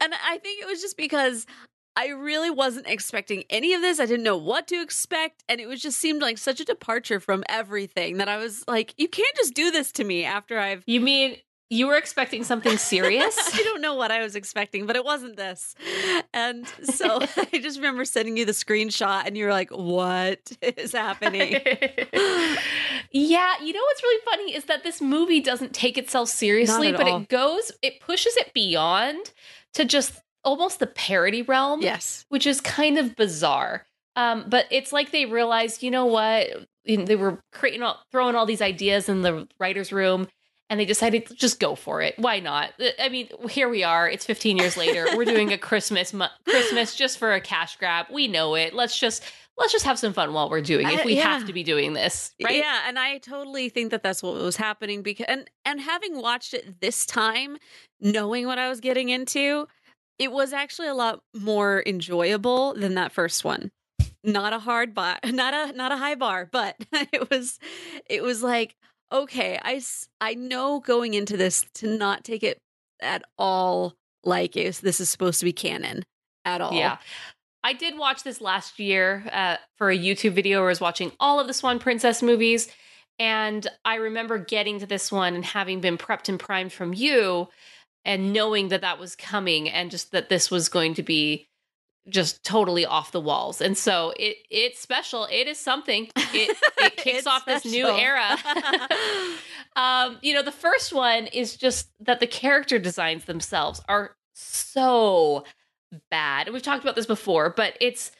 and 0.00 0.14
i 0.24 0.38
think 0.42 0.62
it 0.62 0.66
was 0.66 0.80
just 0.80 0.96
because 0.96 1.46
I 1.98 2.08
really 2.08 2.50
wasn't 2.50 2.88
expecting 2.88 3.44
any 3.48 3.72
of 3.72 3.80
this. 3.80 3.98
I 4.00 4.04
didn't 4.04 4.22
know 4.24 4.36
what 4.36 4.68
to 4.68 4.82
expect. 4.82 5.42
And 5.48 5.62
it 5.62 5.66
was 5.66 5.80
just 5.80 5.96
seemed 5.98 6.20
like 6.20 6.36
such 6.36 6.60
a 6.60 6.64
departure 6.66 7.20
from 7.20 7.42
everything 7.48 8.18
that 8.18 8.28
I 8.28 8.36
was 8.36 8.64
like, 8.68 8.92
you 8.98 9.08
can't 9.08 9.34
just 9.34 9.54
do 9.54 9.70
this 9.70 9.92
to 9.92 10.04
me 10.04 10.22
after 10.22 10.58
I've. 10.58 10.82
You 10.86 11.00
mean 11.00 11.38
you 11.68 11.86
were 11.86 11.96
expecting 11.96 12.44
something 12.44 12.78
serious? 12.78 13.36
I 13.54 13.62
don't 13.62 13.80
know 13.80 13.94
what 13.94 14.10
I 14.10 14.22
was 14.22 14.36
expecting, 14.36 14.86
but 14.86 14.96
it 14.96 15.04
wasn't 15.04 15.36
this. 15.36 15.74
And 16.32 16.66
so 16.82 17.20
I 17.52 17.58
just 17.58 17.78
remember 17.78 18.04
sending 18.04 18.36
you 18.36 18.44
the 18.44 18.52
screenshot 18.52 19.26
and 19.26 19.36
you 19.36 19.46
were 19.46 19.52
like, 19.52 19.70
what 19.70 20.52
is 20.62 20.92
happening? 20.92 21.52
yeah, 23.10 23.54
you 23.62 23.72
know 23.72 23.80
what's 23.80 24.02
really 24.02 24.24
funny 24.24 24.54
is 24.54 24.64
that 24.66 24.84
this 24.84 25.00
movie 25.00 25.40
doesn't 25.40 25.74
take 25.74 25.98
itself 25.98 26.28
seriously, 26.28 26.92
but 26.92 27.08
all. 27.08 27.20
it 27.20 27.28
goes, 27.28 27.72
it 27.82 28.00
pushes 28.00 28.36
it 28.36 28.52
beyond 28.54 29.32
to 29.74 29.84
just 29.84 30.20
almost 30.44 30.78
the 30.78 30.86
parody 30.86 31.42
realm. 31.42 31.82
yes. 31.82 32.24
which 32.28 32.46
is 32.46 32.60
kind 32.60 32.98
of 32.98 33.16
bizarre. 33.16 33.84
Um, 34.14 34.46
but 34.48 34.66
it's 34.70 34.92
like 34.92 35.10
they 35.10 35.26
realized, 35.26 35.82
you 35.82 35.90
know 35.90 36.06
what? 36.06 36.48
They 36.86 37.16
were 37.16 37.40
creating, 37.52 37.82
all, 37.82 38.00
throwing 38.10 38.34
all 38.34 38.46
these 38.46 38.62
ideas 38.62 39.08
in 39.08 39.22
the 39.22 39.46
writers' 39.58 39.92
room, 39.92 40.28
and 40.68 40.80
they 40.80 40.84
decided 40.84 41.28
just 41.36 41.60
go 41.60 41.74
for 41.74 42.02
it. 42.02 42.14
Why 42.18 42.40
not? 42.40 42.70
Uh, 42.80 42.88
I 43.00 43.08
mean, 43.08 43.28
here 43.50 43.68
we 43.68 43.84
are. 43.84 44.08
It's 44.08 44.24
15 44.24 44.56
years 44.56 44.76
later. 44.76 45.06
We're 45.16 45.24
doing 45.24 45.52
a 45.52 45.58
Christmas 45.68 46.12
mo- 46.12 46.28
Christmas 46.44 46.94
just 46.94 47.18
for 47.18 47.32
a 47.32 47.40
cash 47.40 47.76
grab. 47.76 48.06
We 48.10 48.28
know 48.28 48.54
it. 48.54 48.74
Let's 48.74 48.98
just 48.98 49.22
let's 49.58 49.72
just 49.72 49.84
have 49.86 49.98
some 49.98 50.12
fun 50.12 50.32
while 50.34 50.50
we're 50.50 50.60
doing 50.60 50.86
it. 50.86 50.92
If 50.94 51.00
Uh, 51.00 51.04
we 51.06 51.16
yeah. 51.16 51.22
have 51.38 51.46
to 51.46 51.52
be 51.52 51.62
doing 51.62 51.94
this, 51.94 52.32
right? 52.44 52.56
Yeah, 52.56 52.80
and 52.86 52.98
I 52.98 53.18
totally 53.18 53.68
think 53.70 53.90
that 53.90 54.02
that's 54.02 54.22
what 54.22 54.34
was 54.34 54.56
happening 54.56 55.02
because 55.02 55.26
and 55.28 55.48
and 55.64 55.80
having 55.80 56.20
watched 56.20 56.52
it 56.54 56.80
this 56.80 57.06
time, 57.06 57.56
knowing 58.00 58.46
what 58.46 58.58
I 58.58 58.68
was 58.68 58.80
getting 58.80 59.08
into, 59.08 59.66
it 60.18 60.32
was 60.32 60.52
actually 60.52 60.88
a 60.88 60.94
lot 60.94 61.20
more 61.34 61.82
enjoyable 61.86 62.74
than 62.74 62.94
that 62.94 63.12
first 63.12 63.44
one. 63.44 63.70
Not 64.24 64.52
a 64.52 64.58
hard 64.58 64.92
bar, 64.94 65.18
not 65.24 65.54
a 65.54 65.72
not 65.76 65.92
a 65.92 65.96
high 65.96 66.16
bar, 66.16 66.48
but 66.50 66.76
it 67.12 67.30
was 67.30 67.58
it 68.10 68.22
was 68.22 68.42
like 68.42 68.74
okay, 69.12 69.58
I, 69.62 69.82
I 70.20 70.34
know 70.34 70.80
going 70.80 71.14
into 71.14 71.36
this 71.36 71.64
to 71.74 71.96
not 71.96 72.24
take 72.24 72.42
it 72.42 72.58
at 73.00 73.22
all 73.38 73.94
like 74.24 74.54
this 74.54 75.00
is 75.00 75.08
supposed 75.08 75.38
to 75.40 75.44
be 75.44 75.52
canon 75.52 76.04
at 76.44 76.60
all. 76.60 76.72
Yeah. 76.72 76.98
I 77.62 77.72
did 77.72 77.98
watch 77.98 78.22
this 78.22 78.40
last 78.40 78.78
year 78.78 79.28
uh, 79.32 79.56
for 79.76 79.90
a 79.90 79.98
YouTube 79.98 80.32
video 80.34 80.60
where 80.60 80.68
I 80.68 80.70
was 80.70 80.80
watching 80.80 81.12
all 81.18 81.40
of 81.40 81.46
the 81.46 81.52
Swan 81.52 81.78
Princess 81.78 82.22
movies. 82.22 82.68
And 83.18 83.66
I 83.84 83.96
remember 83.96 84.38
getting 84.38 84.78
to 84.80 84.86
this 84.86 85.10
one 85.10 85.34
and 85.34 85.44
having 85.44 85.80
been 85.80 85.98
prepped 85.98 86.28
and 86.28 86.38
primed 86.38 86.72
from 86.72 86.94
you 86.94 87.48
and 88.04 88.32
knowing 88.32 88.68
that 88.68 88.82
that 88.82 89.00
was 89.00 89.16
coming 89.16 89.68
and 89.68 89.90
just 89.90 90.12
that 90.12 90.28
this 90.28 90.50
was 90.50 90.68
going 90.68 90.94
to 90.94 91.02
be 91.02 91.48
just 92.08 92.44
totally 92.44 92.86
off 92.86 93.12
the 93.12 93.20
walls. 93.20 93.60
And 93.60 93.76
so 93.76 94.12
it 94.18 94.36
it's 94.50 94.80
special. 94.80 95.26
It 95.30 95.46
is 95.46 95.58
something. 95.58 96.08
It, 96.16 96.56
it 96.78 96.96
kicks 96.96 97.26
off 97.26 97.46
this 97.46 97.64
new 97.64 97.86
era. 97.86 98.36
um, 99.76 100.18
you 100.22 100.34
know, 100.34 100.42
the 100.42 100.52
first 100.52 100.92
one 100.92 101.26
is 101.26 101.56
just 101.56 101.88
that 102.00 102.20
the 102.20 102.26
character 102.26 102.78
designs 102.78 103.24
themselves 103.24 103.80
are 103.88 104.16
so 104.34 105.44
bad. 106.10 106.46
And 106.46 106.54
we've 106.54 106.62
talked 106.62 106.82
about 106.82 106.96
this 106.96 107.06
before, 107.06 107.50
but 107.50 107.76
it's 107.80 108.12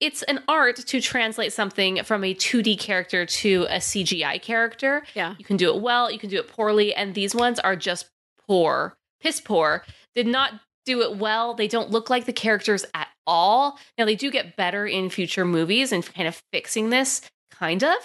it's 0.00 0.22
an 0.24 0.42
art 0.48 0.76
to 0.76 1.00
translate 1.00 1.52
something 1.52 2.02
from 2.04 2.24
a 2.24 2.34
2D 2.34 2.78
character 2.78 3.26
to 3.26 3.66
a 3.68 3.76
CGI 3.76 4.40
character. 4.40 5.02
Yeah. 5.14 5.34
You 5.38 5.44
can 5.44 5.58
do 5.58 5.74
it 5.74 5.82
well, 5.82 6.10
you 6.10 6.18
can 6.18 6.30
do 6.30 6.38
it 6.38 6.48
poorly, 6.48 6.94
and 6.94 7.14
these 7.14 7.34
ones 7.34 7.58
are 7.58 7.76
just 7.76 8.10
poor, 8.46 8.96
piss 9.20 9.40
poor. 9.40 9.84
Did 10.14 10.26
not 10.26 10.54
do 10.86 11.02
it 11.02 11.16
well. 11.16 11.54
They 11.54 11.68
don't 11.68 11.90
look 11.90 12.10
like 12.10 12.24
the 12.26 12.32
characters 12.32 12.84
at 12.94 13.08
all. 13.26 13.78
Now 13.98 14.04
they 14.04 14.16
do 14.16 14.30
get 14.30 14.56
better 14.56 14.86
in 14.86 15.10
future 15.10 15.44
movies 15.44 15.92
and 15.92 16.04
kind 16.04 16.26
of 16.28 16.42
fixing 16.52 16.90
this, 16.90 17.22
kind 17.50 17.82
of. 17.84 17.96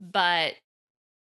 But 0.00 0.54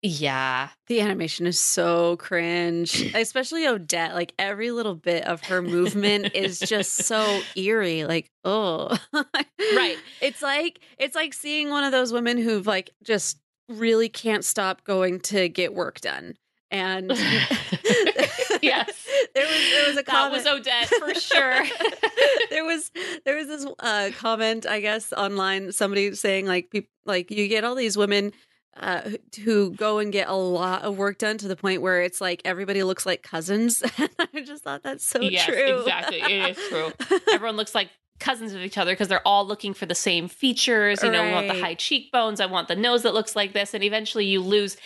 yeah, 0.01 0.69
The 0.87 1.01
animation 1.01 1.47
is 1.47 1.59
so 1.59 2.15
cringe, 2.17 3.11
especially 3.15 3.65
Odette. 3.65 4.13
Like 4.13 4.33
every 4.37 4.69
little 4.71 4.93
bit 4.95 5.25
of 5.25 5.41
her 5.45 5.61
movement 5.63 6.35
is 6.35 6.59
just 6.59 6.93
so 6.93 7.41
eerie. 7.55 8.03
Like, 8.03 8.29
oh, 8.43 8.95
Right. 9.13 9.97
It's 10.21 10.41
like 10.43 10.79
it's 10.99 11.15
like 11.15 11.33
seeing 11.33 11.69
one 11.69 11.83
of 11.83 11.91
those 11.91 12.13
women 12.13 12.37
who've 12.37 12.67
like 12.67 12.91
just 13.03 13.39
really 13.67 14.09
can't 14.09 14.45
stop 14.45 14.83
going 14.83 15.19
to 15.21 15.49
get 15.49 15.73
work 15.73 16.01
done. 16.01 16.35
And 16.69 17.11
Yes. 18.65 19.07
there 19.35 19.45
was 19.45 19.69
there 19.71 19.87
was 19.87 19.93
a 19.93 19.95
that 19.97 20.05
comment. 20.05 20.33
was 20.33 20.47
Odette 20.47 20.87
for 20.87 21.13
sure. 21.13 21.63
there 22.49 22.65
was 22.65 22.91
there 23.25 23.35
was 23.35 23.47
this 23.47 23.65
uh, 23.79 24.09
comment, 24.17 24.65
I 24.65 24.79
guess, 24.79 25.13
online. 25.13 25.71
Somebody 25.71 26.13
saying 26.15 26.45
like, 26.45 26.87
like 27.05 27.31
you 27.31 27.47
get 27.47 27.63
all 27.63 27.75
these 27.75 27.97
women 27.97 28.33
uh, 28.77 29.09
who- 29.43 29.71
go 29.71 29.99
and 29.99 30.11
get 30.11 30.27
a 30.27 30.33
lot 30.35 30.81
of 30.81 30.97
work 30.97 31.17
done 31.17 31.37
to 31.37 31.47
the 31.47 31.55
point 31.55 31.81
where 31.81 32.01
it's 32.01 32.19
like 32.19 32.41
everybody 32.43 32.83
looks 32.83 33.05
like 33.05 33.23
cousins. 33.23 33.81
I 33.97 34.41
just 34.45 34.63
thought 34.63 34.83
that's 34.83 35.05
so 35.05 35.21
yes, 35.21 35.45
true. 35.45 35.79
exactly. 35.79 36.19
It 36.21 36.57
is 36.57 36.67
true. 36.69 36.91
Everyone 37.31 37.55
looks 37.55 37.73
like 37.73 37.89
cousins 38.19 38.53
of 38.53 38.61
each 38.61 38.77
other 38.77 38.91
because 38.93 39.07
they're 39.07 39.25
all 39.27 39.45
looking 39.45 39.73
for 39.73 39.85
the 39.85 39.95
same 39.95 40.27
features. 40.27 41.03
You 41.03 41.11
know, 41.11 41.21
I 41.21 41.31
want 41.31 41.47
the 41.47 41.59
high 41.59 41.73
cheekbones. 41.75 42.39
I 42.39 42.45
want 42.45 42.67
the 42.67 42.75
nose 42.75 43.03
that 43.03 43.13
looks 43.13 43.35
like 43.35 43.53
this. 43.53 43.73
And 43.73 43.83
eventually 43.83 44.25
you 44.25 44.41
lose 44.41 44.77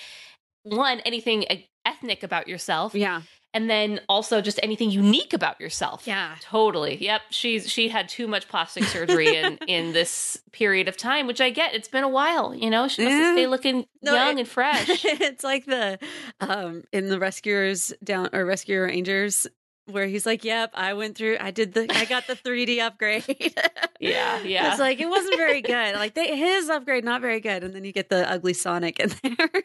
one, 0.64 1.00
anything 1.02 1.46
ethnic 1.86 2.24
about 2.24 2.48
yourself. 2.48 2.94
yeah, 2.94 3.22
And 3.54 3.68
then 3.68 4.00
also 4.08 4.42
just 4.42 4.60
anything 4.62 4.92
unique 4.92 5.34
about 5.34 5.60
yourself. 5.60 6.06
yeah. 6.06 6.36
Totally. 6.40 7.04
Yep. 7.04 7.22
She's 7.32 7.68
she 7.68 7.90
had 7.90 8.08
too 8.08 8.28
much 8.28 8.48
plastic 8.48 8.84
surgery 8.84 9.36
in 9.38 9.58
in 9.68 9.92
this 9.92 10.40
period 10.52 10.88
of 10.88 10.96
time, 10.98 11.26
which 11.26 11.42
I 11.42 11.50
get. 11.50 11.74
It's 11.74 11.88
been 11.88 12.04
a 12.04 12.10
while, 12.10 12.54
you 12.54 12.70
know. 12.70 12.88
She 12.88 13.02
wants 13.04 13.16
Yeah. 13.18 13.30
to 13.32 13.34
stay 13.34 13.48
looking 13.48 13.86
No, 14.04 14.14
young 14.14 14.38
it- 14.38 14.42
and 14.42 14.48
fresh. 14.48 14.88
it's 15.04 15.44
like 15.44 15.66
the 15.66 15.98
um 16.40 16.84
in 16.94 17.10
the 17.10 17.18
rescuers 17.20 17.92
down 18.04 18.30
or 18.34 18.46
rescue 18.46 18.82
rangers 18.82 19.48
where 19.88 20.06
he's 20.06 20.28
like, 20.28 20.44
"Yep, 20.44 20.70
I 20.76 20.94
went 20.94 21.18
through. 21.18 21.38
I 21.40 21.50
did 21.50 21.74
the. 21.74 21.88
I 21.90 22.06
got 22.06 22.28
the 22.28 22.36
3D 22.36 22.80
upgrade." 22.80 23.26
Yeah, 24.02 24.40
yeah. 24.44 24.70
It's 24.72 24.80
like 24.80 25.02
it 25.02 25.10
wasn't 25.10 25.36
very 25.36 25.62
good. 25.62 25.96
Like 25.96 26.14
they, 26.14 26.38
his 26.38 26.70
upgrade 26.70 27.04
not 27.04 27.20
very 27.20 27.42
good, 27.42 27.66
and 27.66 27.74
then 27.74 27.84
you 27.84 27.92
get 27.92 28.08
the 28.10 28.30
ugly 28.32 28.54
Sonic 28.54 28.98
in 29.00 29.12
there. 29.24 29.64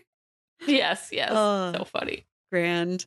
yes, 0.66 1.10
yes. 1.12 1.30
Oh. 1.32 1.72
so 1.76 1.84
funny. 1.84 2.26
Grand. 2.50 3.06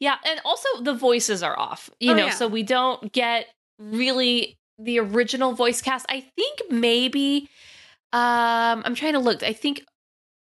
Yeah, 0.00 0.16
and 0.24 0.40
also 0.44 0.68
the 0.82 0.94
voices 0.94 1.42
are 1.42 1.58
off. 1.58 1.90
You 2.00 2.12
Oh, 2.12 2.16
know, 2.16 2.26
yeah. 2.26 2.32
so 2.32 2.48
we 2.48 2.62
don't 2.62 3.12
get 3.12 3.46
really 3.78 4.58
the 4.78 4.98
original 5.00 5.52
voice 5.52 5.80
cast. 5.82 6.06
I 6.08 6.20
think 6.36 6.60
maybe 6.70 7.48
um 8.12 8.82
I'm 8.84 8.94
trying 8.94 9.14
to 9.14 9.18
look. 9.18 9.42
I 9.42 9.52
think 9.52 9.82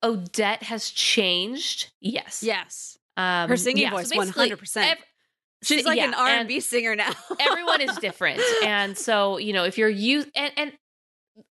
Odette 0.04 0.64
has 0.64 0.90
changed. 0.90 1.92
Yes. 2.02 2.44
Yes, 2.44 2.98
Um 3.16 3.50
her 3.50 3.58
singing 3.58 3.84
yeah, 3.84 3.92
voice, 3.92 4.12
hundred 4.12 4.60
percent. 4.60 4.92
ev- 5.00 5.06
She's 5.64 5.86
like 5.86 5.98
an 6.00 6.14
R 6.14 6.28
and- 6.28 6.40
and 6.42 6.48
B 6.48 6.60
singer 6.60 6.96
now. 6.96 7.12
everyone 7.40 7.82
is 7.82 7.96
different 7.98 8.40
and 8.64 8.96
so 8.98 9.38
you 9.38 9.54
know 9.54 9.64
if 9.64 9.78
you're 9.78 9.90
you 9.90 10.26
and 10.36 10.52
and 10.56 10.74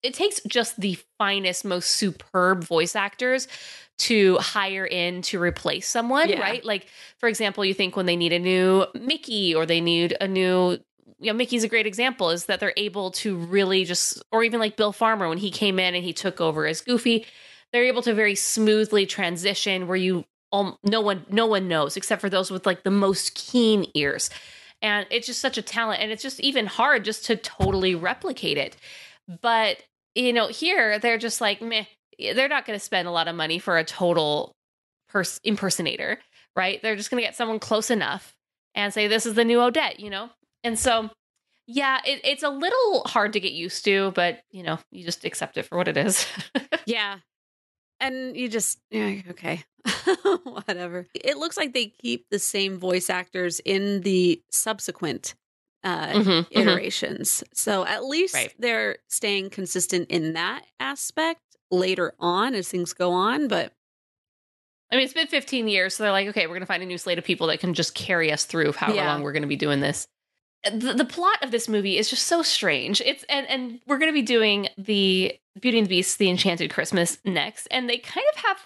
it 0.02 0.14
takes 0.14 0.40
just 0.48 0.80
the 0.80 0.96
finest 1.18 1.64
most 1.64 1.88
superb 1.92 2.62
voice 2.64 2.94
actors 2.96 3.48
to 3.98 4.36
hire 4.38 4.84
in 4.86 5.22
to 5.22 5.40
replace 5.40 5.88
someone 5.88 6.28
Yeah. 6.28 6.40
right? 6.40 6.64
Like 6.64 6.86
for 7.18 7.28
example 7.28 7.64
you 7.64 7.74
think 7.74 7.96
when 7.96 8.06
they 8.06 8.16
need 8.16 8.32
a 8.32 8.38
new 8.38 8.86
mickey 8.94 9.54
or 9.54 9.66
they 9.66 9.80
need 9.80 10.16
a 10.20 10.28
new 10.28 10.78
you 11.18 11.32
know 11.32 11.32
mickey's 11.32 11.64
a 11.64 11.68
great 11.68 11.86
example 11.86 12.30
is 12.30 12.44
that 12.44 12.60
they're 12.60 12.74
able 12.76 13.10
to 13.10 13.36
really 13.36 13.84
just 13.84 14.22
or 14.30 14.44
even 14.44 14.60
like 14.60 14.76
bill 14.76 14.92
farmer 14.92 15.28
when 15.28 15.38
he 15.38 15.50
came 15.50 15.78
in 15.78 15.94
and 15.94 16.04
he 16.04 16.12
took 16.12 16.42
over 16.42 16.66
as 16.66 16.82
goofy 16.82 17.24
they're 17.72 17.84
able 17.84 18.02
to 18.02 18.12
very 18.14 18.34
smoothly 18.34 19.06
transition 19.06 19.86
where 19.86 19.96
you 19.96 20.24
um, 20.52 20.76
no 20.84 21.00
one 21.00 21.26
no 21.28 21.46
one 21.46 21.68
knows 21.68 21.96
except 21.96 22.20
for 22.20 22.30
those 22.30 22.50
with 22.50 22.66
like 22.66 22.84
the 22.84 22.90
most 22.90 23.34
keen 23.34 23.86
ears. 23.94 24.30
And 24.82 25.06
it's 25.10 25.26
just 25.26 25.40
such 25.40 25.58
a 25.58 25.62
talent 25.62 26.00
and 26.02 26.12
it's 26.12 26.22
just 26.22 26.38
even 26.40 26.66
hard 26.66 27.04
just 27.04 27.24
to 27.26 27.36
totally 27.36 27.94
replicate 27.94 28.58
it. 28.58 28.76
But 29.42 29.78
you 30.14 30.32
know 30.32 30.48
here 30.48 30.98
they're 30.98 31.18
just 31.18 31.40
like 31.40 31.60
meh 31.60 31.84
they're 32.18 32.48
not 32.48 32.66
going 32.66 32.78
to 32.78 32.84
spend 32.84 33.06
a 33.08 33.10
lot 33.10 33.28
of 33.28 33.34
money 33.34 33.58
for 33.58 33.76
a 33.78 33.84
total 33.84 34.52
pers- 35.08 35.40
impersonator 35.44 36.18
right 36.56 36.80
they're 36.82 36.96
just 36.96 37.10
going 37.10 37.20
to 37.22 37.26
get 37.26 37.36
someone 37.36 37.58
close 37.58 37.90
enough 37.90 38.34
and 38.74 38.92
say 38.92 39.06
this 39.08 39.26
is 39.26 39.34
the 39.34 39.44
new 39.44 39.60
odette 39.60 40.00
you 40.00 40.10
know 40.10 40.30
and 40.64 40.78
so 40.78 41.10
yeah 41.66 41.98
it, 42.06 42.20
it's 42.24 42.42
a 42.42 42.48
little 42.48 43.02
hard 43.06 43.32
to 43.32 43.40
get 43.40 43.52
used 43.52 43.84
to 43.84 44.12
but 44.14 44.40
you 44.50 44.62
know 44.62 44.78
you 44.90 45.04
just 45.04 45.24
accept 45.24 45.56
it 45.56 45.64
for 45.64 45.76
what 45.76 45.88
it 45.88 45.96
is 45.96 46.26
yeah, 46.86 47.18
and 48.00 48.36
you 48.36 48.48
just 48.48 48.78
yeah 48.90 49.20
okay, 49.30 49.64
whatever. 50.44 51.06
It 51.14 51.36
looks 51.38 51.56
like 51.56 51.72
they 51.72 51.86
keep 51.86 52.26
the 52.30 52.38
same 52.38 52.78
voice 52.78 53.10
actors 53.10 53.60
in 53.64 54.02
the 54.02 54.40
subsequent 54.50 55.34
uh, 55.82 56.08
Mhm, 56.08 56.24
mhm. 56.24 56.46
iterations. 56.50 57.42
So 57.54 57.84
at 57.86 58.04
least 58.04 58.34
Right. 58.34 58.54
they're 58.58 58.98
staying 59.08 59.50
consistent 59.50 60.08
in 60.10 60.34
that 60.34 60.64
aspect 60.78 61.40
later 61.70 62.14
on 62.18 62.54
as 62.54 62.68
things 62.68 62.92
go 62.92 63.12
on. 63.12 63.48
But 63.48 63.72
I 64.90 64.96
mean, 64.96 65.04
it's 65.04 65.14
been 65.14 65.26
15 65.26 65.66
years, 65.68 65.94
so 65.96 66.02
they're 66.04 66.12
like, 66.12 66.28
okay, 66.28 66.46
we're 66.46 66.54
going 66.54 66.60
to 66.60 66.66
find 66.66 66.82
a 66.82 66.86
new 66.86 66.98
slate 66.98 67.18
of 67.18 67.24
people 67.24 67.48
that 67.48 67.58
can 67.60 67.74
just 67.74 67.94
carry 67.94 68.30
us 68.32 68.44
through 68.44 68.72
however 68.72 68.96
Yeah. 68.96 69.12
long 69.12 69.22
we're 69.22 69.32
going 69.32 69.42
to 69.42 69.48
be 69.48 69.56
doing 69.56 69.80
this. 69.80 70.06
The, 70.64 70.94
the 70.94 71.04
plot 71.04 71.38
of 71.42 71.50
this 71.50 71.68
movie 71.68 71.98
is 71.98 72.08
just 72.10 72.26
so 72.26 72.42
strange. 72.42 73.00
It's 73.00 73.24
and 73.28 73.46
and 73.48 73.80
we're 73.86 73.98
going 73.98 74.10
to 74.10 74.14
be 74.14 74.22
doing 74.22 74.68
the 74.78 75.36
Beauty 75.60 75.78
and 75.78 75.86
the 75.86 75.90
Beast, 75.90 76.18
the 76.18 76.28
Enchanted 76.30 76.72
Christmas 76.72 77.18
next, 77.24 77.66
and 77.70 77.88
they 77.88 77.98
kind 77.98 78.26
of 78.34 78.40
have 78.44 78.58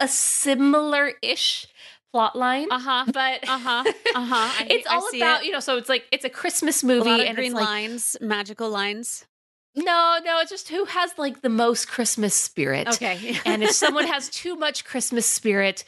a 0.00 0.06
similar-ish 0.08 1.66
plot 2.12 2.36
line. 2.36 2.68
Uh 2.70 2.78
huh, 2.78 3.04
But 3.12 3.42
uh 3.48 3.58
huh, 3.58 3.84
uh 4.14 4.24
huh. 4.24 4.64
it's 4.68 4.86
all 4.86 5.08
about 5.16 5.44
you 5.44 5.50
know. 5.52 5.60
So 5.60 5.76
it's 5.76 5.88
like 5.88 6.04
it's 6.12 6.24
a 6.24 6.30
Christmas 6.30 6.84
movie, 6.84 7.10
a 7.10 7.24
and 7.24 7.36
green 7.36 7.46
it's 7.52 7.54
like 7.54 7.64
lines, 7.66 8.16
magical 8.20 8.70
lines. 8.70 9.26
No, 9.74 10.18
no, 10.24 10.40
it's 10.40 10.50
just 10.50 10.68
who 10.68 10.84
has 10.86 11.12
like 11.18 11.42
the 11.42 11.48
most 11.48 11.88
Christmas 11.88 12.34
spirit. 12.34 12.88
Okay, 12.88 13.38
and 13.46 13.62
if 13.62 13.72
someone 13.72 14.06
has 14.06 14.28
too 14.28 14.56
much 14.56 14.84
Christmas 14.84 15.26
spirit, 15.26 15.84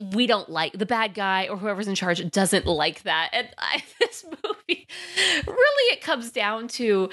we 0.00 0.26
don't 0.26 0.48
like 0.48 0.72
the 0.72 0.86
bad 0.86 1.14
guy 1.14 1.48
or 1.48 1.56
whoever's 1.56 1.86
in 1.86 1.94
charge 1.94 2.28
doesn't 2.30 2.66
like 2.66 3.02
that. 3.02 3.30
And 3.32 3.48
I, 3.58 3.82
this 4.00 4.24
movie, 4.24 4.88
really, 5.46 5.92
it 5.92 6.00
comes 6.00 6.30
down 6.30 6.68
to, 6.68 7.10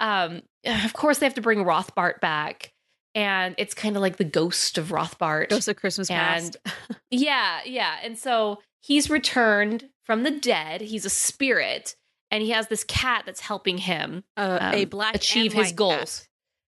um, 0.00 0.42
of 0.64 0.92
course, 0.92 1.18
they 1.18 1.26
have 1.26 1.34
to 1.34 1.42
bring 1.42 1.58
Rothbart 1.58 2.20
back, 2.20 2.72
and 3.14 3.54
it's 3.58 3.74
kind 3.74 3.96
of 3.96 4.02
like 4.02 4.16
the 4.16 4.24
ghost 4.24 4.78
of 4.78 4.88
Rothbart. 4.88 5.50
Ghost 5.50 5.68
of 5.68 5.76
Christmas 5.76 6.10
and 6.10 6.18
past. 6.18 6.56
yeah, 7.10 7.60
yeah. 7.64 7.96
And 8.02 8.18
so 8.18 8.60
he's 8.82 9.10
returned 9.10 9.88
from 10.04 10.22
the 10.22 10.30
dead. 10.30 10.80
He's 10.80 11.04
a 11.04 11.10
spirit, 11.10 11.96
and 12.30 12.42
he 12.42 12.50
has 12.50 12.68
this 12.68 12.84
cat 12.84 13.24
that's 13.26 13.40
helping 13.40 13.78
him 13.78 14.24
Uh, 14.36 14.58
a 14.72 14.82
um, 14.84 14.88
black 14.88 15.14
achieve 15.14 15.52
his 15.52 15.72
goals. 15.72 16.20
cat, 16.20 16.28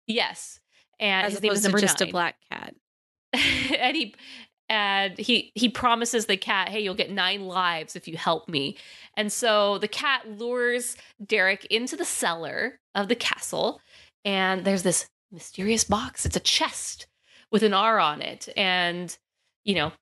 Yes, 0.07 0.61
and 0.99 1.27
as 1.27 1.35
his 1.35 1.43
name 1.43 1.53
is 1.53 1.63
number 1.63 1.79
just 1.81 2.01
nine. 2.01 2.09
a 2.09 2.13
black 2.13 2.37
cat. 2.51 2.75
and 3.79 3.97
he 3.97 4.15
and 4.71 5.19
he 5.19 5.53
he 5.55 5.69
promises 5.69 6.27
the 6.27 6.37
cat, 6.37 6.69
"Hey, 6.69 6.81
you'll 6.81 6.95
get 6.95 7.11
nine 7.11 7.47
lives 7.47 7.97
if 7.97 8.09
you 8.09 8.17
help 8.17 8.49
me." 8.49 8.77
And 9.17 9.33
so 9.33 9.79
the 9.79 9.89
cat 9.89 10.29
lures 10.39 10.97
Derek 11.25 11.65
into 11.67 11.97
the 11.97 12.05
cellar 12.05 12.81
of 12.95 13.09
the 13.09 13.15
castle, 13.17 13.81
and 14.25 14.65
there's 14.65 14.83
this 14.83 15.09
mysterious 15.31 15.85
box. 15.85 16.25
It's 16.27 16.37
a 16.37 16.41
chest 16.41 17.07
with 17.51 17.63
an 17.63 17.75
R 17.75 17.99
on 17.99 18.21
it, 18.23 18.49
and 18.57 19.17
you 19.65 19.75
know. 19.75 19.93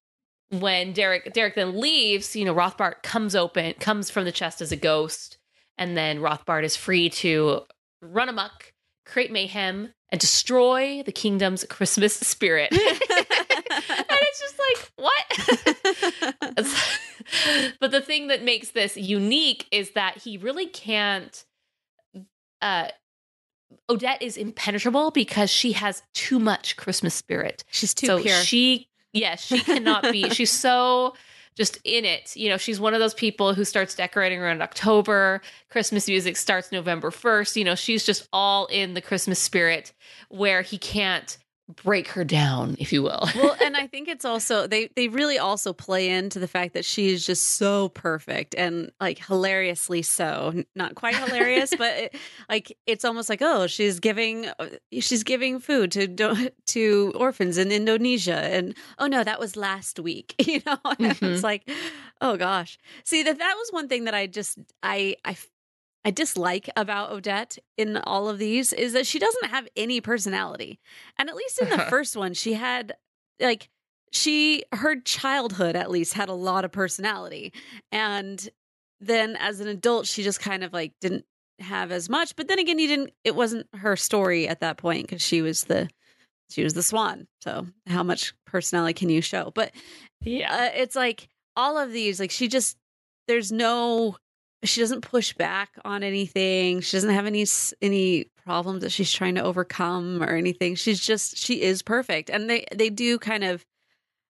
When 0.51 0.93
Derek 0.93 1.33
Derek 1.33 1.57
then 1.57 1.81
leaves, 1.81 2.37
you 2.37 2.45
know 2.45 2.55
Rothbart 2.55 3.03
comes 3.03 3.35
open 3.35 3.75
comes 3.81 4.11
from 4.11 4.25
the 4.25 4.31
chest 4.31 4.61
as 4.61 4.71
a 4.71 4.77
ghost, 4.77 5.39
and 5.79 5.97
then 5.97 6.21
Rothbart 6.21 6.65
is 6.65 6.77
free 6.77 7.11
to 7.11 7.63
run 8.03 8.29
amok, 8.29 8.73
create 9.05 9.31
mayhem, 9.31 9.93
and 10.11 10.21
destroy 10.21 11.03
the 11.03 11.13
kingdom's 11.13 11.65
Christmas 11.65 12.15
spirit. 12.15 12.73
and 12.73 12.81
it's 12.81 14.41
just 14.41 14.59
like, 14.59 14.93
what? 14.97 15.25
But 17.81 17.91
the 17.91 18.01
thing 18.01 18.29
that 18.29 18.43
makes 18.43 18.71
this 18.71 18.97
unique 18.97 19.67
is 19.71 19.91
that 19.93 20.19
he 20.19 20.39
really 20.39 20.67
can't. 20.67 21.45
Uh, 22.63 22.89
Odette 23.91 24.23
is 24.23 24.37
impenetrable 24.37 25.11
because 25.11 25.51
she 25.51 25.73
has 25.73 26.03
too 26.15 26.39
much 26.39 26.77
Christmas 26.77 27.15
spirit. 27.15 27.65
She's 27.71 27.95
too 27.95 28.07
so 28.07 28.23
pure. 28.23 28.41
she, 28.43 28.89
yes, 29.13 29.45
she 29.45 29.61
cannot 29.61 30.03
be. 30.05 30.31
she's 30.31 30.53
so 30.53 31.15
just 31.57 31.79
in 31.85 32.05
it. 32.05 32.37
You 32.37 32.49
know, 32.49 32.57
she's 32.57 32.79
one 32.79 32.95
of 32.95 33.01
those 33.01 33.15
people 33.15 33.55
who 33.55 33.65
starts 33.65 33.95
decorating 33.95 34.41
around 34.41 34.63
October. 34.63 35.41
Christmas 35.71 36.07
music 36.07 36.37
starts 36.37 36.71
November 36.71 37.11
1st. 37.11 37.57
You 37.57 37.65
know, 37.65 37.75
she's 37.75 38.05
just 38.05 38.29
all 38.33 38.67
in 38.67 38.95
the 38.95 39.01
Christmas 39.01 39.39
spirit 39.39 39.93
where 40.29 40.63
he 40.63 40.79
can't 40.79 41.39
break 41.83 42.09
her 42.09 42.23
down, 42.25 42.77
if 42.79 42.93
you 42.93 43.03
will. 43.03 43.29
well, 43.35 43.57
and 43.63 43.77
I 43.77 43.87
think 43.89 44.07
it's 44.09 44.25
also 44.25 44.67
they 44.67 44.89
they 44.95 45.09
really 45.09 45.39
also 45.39 45.73
play 45.73 46.09
into 46.09 46.39
the 46.39 46.47
fact 46.47 46.75
that 46.75 46.85
she 46.85 47.09
is 47.11 47.27
just 47.27 47.43
so 47.55 47.89
perfect 47.89 48.55
and 48.55 48.93
like 49.01 49.19
hilariously 49.19 50.03
so. 50.03 50.63
Not 50.77 50.95
quite 50.95 51.17
hilarious, 51.17 51.71
but 51.77 51.97
it, 51.97 52.15
like 52.49 52.77
it's 52.87 53.05
almost 53.05 53.29
like 53.29 53.43
oh, 53.43 53.67
she's 53.67 53.99
giving 53.99 54.47
uh, 54.47 54.69
she's 55.01 55.25
giving 55.25 55.59
food 55.59 55.91
to 55.93 56.53
to 56.67 57.13
orphans 57.17 57.59
in 57.59 57.73
Indonesia, 57.73 58.37
and 58.37 58.77
oh 58.99 59.07
no, 59.09 59.25
that 59.25 59.41
was 59.41 59.57
last 59.57 59.99
week. 59.99 60.35
You 60.47 60.63
know, 60.65 60.77
Mhm. 60.85 61.35
it's 61.35 61.43
like 61.43 61.69
oh 62.21 62.37
gosh. 62.37 62.79
See 63.05 63.25
that 63.25 63.39
that 63.39 63.55
was 63.57 63.69
one 63.73 63.89
thing 63.89 64.05
that 64.05 64.15
I 64.15 64.27
just 64.29 64.59
I 64.83 65.17
I. 65.25 65.37
I 66.07 66.13
dislike 66.13 66.71
about 66.77 67.11
Odette 67.11 67.59
in 67.77 67.97
all 67.97 68.29
of 68.29 68.39
these 68.39 68.73
is 68.73 68.93
that 68.93 69.09
she 69.09 69.19
doesn't 69.19 69.51
have 69.51 69.67
any 69.75 70.01
personality. 70.01 70.79
And 71.19 71.29
at 71.29 71.35
least 71.35 71.61
in 71.61 71.69
the 71.69 71.79
first 71.91 72.17
one, 72.17 72.33
she 72.33 72.55
had 72.55 72.95
like 73.41 73.69
she 74.13 74.63
her 74.73 75.01
childhood 75.01 75.75
at 75.75 75.91
least 75.91 76.15
had 76.15 76.29
a 76.29 76.33
lot 76.33 76.65
of 76.65 76.71
personality 76.71 77.53
and 77.91 78.49
then 79.01 79.37
as 79.41 79.59
an 79.61 79.67
adult 79.69 80.07
she 80.07 80.23
just 80.23 80.41
kind 80.41 80.63
of 80.63 80.73
like 80.73 80.93
didn't 81.01 81.25
have 81.59 81.91
as 81.91 82.09
much 82.09 82.37
but 82.37 82.49
then 82.49 82.59
again 82.59 82.79
you 82.79 82.87
didn't 82.87 83.11
it 83.25 83.35
wasn't 83.35 83.67
her 83.75 83.97
story 83.97 84.47
at 84.49 84.61
that 84.61 84.79
point 84.79 85.07
because 85.07 85.21
she 85.21 85.43
was 85.43 85.65
the 85.65 85.89
she 86.51 86.63
was 86.63 86.73
the 86.73 86.83
swan 86.83 87.27
so 87.43 87.67
how 87.89 88.03
much 88.03 88.33
personality 88.47 88.95
can 88.95 89.11
you 89.11 89.21
show 89.21 89.51
but 89.55 89.73
yeah. 90.23 90.55
uh, 90.55 90.71
it's 90.81 90.97
like 90.97 91.29
all 91.57 91.77
of 91.77 91.93
these 91.93 92.21
like 92.21 92.31
she 92.31 92.49
just 92.49 92.77
there's 93.27 93.51
no 93.51 94.17
she 94.65 94.81
doesn't 94.81 95.03
push 95.03 95.33
back 95.35 95.71
on 95.85 96.03
anything. 96.03 96.81
She 96.81 96.97
doesn't 96.97 97.11
have 97.11 97.27
any 97.27 97.47
any 97.83 98.31
problems 98.45 98.83
that 98.83 98.91
she's 98.91 99.13
trying 99.13 99.35
to 99.37 99.43
overcome 99.43 100.23
or 100.23 100.35
anything. 100.37 100.75
She's 100.77 101.01
just 101.05 101.37
she 101.37 101.63
is 101.63 101.83
perfect. 101.83 102.31
And 102.31 102.49
they 102.49 102.65
they 102.75 102.91
do 102.91 103.19
kind 103.19 103.45
of 103.45 103.65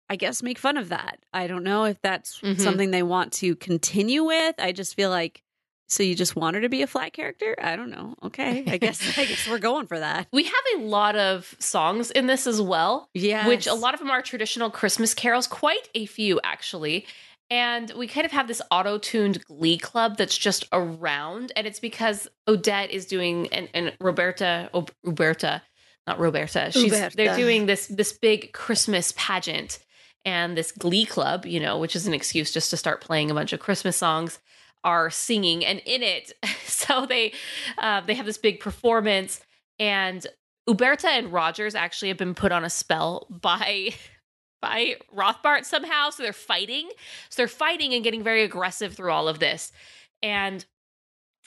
i 0.09 0.17
guess 0.17 0.43
make 0.43 0.59
fun 0.59 0.77
of 0.77 0.89
that. 0.91 1.19
I 1.33 1.47
don't 1.47 1.65
know 1.65 1.85
if 1.85 2.01
that's 2.03 2.41
Mhm. 2.41 2.61
something 2.61 2.91
they 2.91 3.03
want 3.03 3.33
to 3.35 3.57
continue 3.57 4.25
with. 4.25 4.55
I 4.59 4.73
just 4.73 4.95
feel 4.95 5.11
like 5.11 5.43
so 5.89 6.03
you 6.03 6.17
just 6.17 6.35
want 6.35 6.57
her 6.57 6.63
to 6.63 6.69
be 6.69 6.83
a 6.83 6.87
flat 6.89 7.13
character? 7.13 7.55
I 7.63 7.77
don't 7.77 7.91
know. 7.91 8.17
Okay. 8.25 8.65
I 8.67 8.77
guess 8.77 9.01
i 9.19 9.25
guess 9.25 9.49
we're 9.49 9.59
going 9.71 9.87
for 9.87 9.99
that. 9.99 10.27
We 10.33 10.43
have 10.45 10.65
a 10.77 10.79
lot 10.81 11.15
of 11.15 11.55
songs 11.61 12.11
in 12.11 12.27
this 12.27 12.47
as 12.49 12.61
well. 12.61 13.09
yeah 13.15 13.47
which 13.47 13.67
a 13.69 13.75
lot 13.75 13.95
of 13.95 14.01
them 14.01 14.11
are 14.11 14.21
traditional 14.23 14.71
Christmas 14.71 15.15
carols, 15.15 15.47
quite 15.47 15.89
a 15.95 16.07
few 16.07 16.41
actually. 16.43 17.07
And 17.51 17.93
we 17.97 18.09
kind 18.09 18.27
of 18.27 18.33
have 18.33 18.49
this 18.49 18.61
auto 18.71 18.99
tuned 18.99 19.45
glee 19.45 19.79
club 19.79 20.17
that's 20.17 20.37
just 20.37 20.67
around. 20.73 21.53
And 21.55 21.67
it's 21.67 21.79
because 21.79 22.27
Odette 22.49 22.91
is 22.91 23.07
doing, 23.07 23.49
and, 23.53 23.69
and 23.73 23.93
Roberta, 24.01 24.69
oh, 24.75 24.87
Roberta, 25.05 25.63
not 26.07 26.19
Roberta, 26.19 26.71
she's, 26.73 26.93
Uberta. 26.93 27.17
they're 27.17 27.37
doing 27.37 27.67
this, 27.67 27.87
this 27.87 28.13
big 28.13 28.53
Christmas 28.53 29.13
pageant 29.17 29.79
and 30.25 30.57
this 30.57 30.73
glee 30.73 31.07
club, 31.07 31.47
you 31.47 31.61
know, 31.61 31.79
which 31.79 31.95
is 31.95 32.07
an 32.09 32.15
excuse 32.15 32.53
just 32.53 32.71
to 32.71 32.77
start 32.77 33.01
playing 33.01 33.31
a 33.31 33.35
bunch 33.35 33.53
of 33.53 33.61
Christmas 33.61 33.97
songs 33.97 34.41
are 34.87 35.11
singing 35.11 35.65
and 35.65 35.81
in 35.81 36.03
it 36.03 36.33
so 36.65 37.05
they 37.07 37.33
uh, 37.79 38.01
they 38.03 38.15
have 38.15 38.25
this 38.25 38.39
big 38.39 38.61
performance 38.61 39.41
and 39.79 40.27
Uberta 40.69 41.09
and 41.09 41.33
Rogers 41.33 41.75
actually 41.75 42.09
have 42.09 42.17
been 42.17 42.35
put 42.35 42.53
on 42.53 42.65
a 42.65 42.71
spell 42.71 43.27
by 43.43 43.91
by 44.61 44.97
Rothbart 45.15 45.65
somehow. 45.65 46.11
So 46.11 46.23
they're 46.23 46.33
fighting. 46.33 46.89
So 47.31 47.37
they're 47.43 47.49
fighting 47.49 47.95
and 47.95 48.03
getting 48.05 48.23
very 48.23 48.43
aggressive 48.43 48.95
through 48.95 49.13
all 49.13 49.29
of 49.29 49.39
this. 49.39 49.73
And 50.23 50.65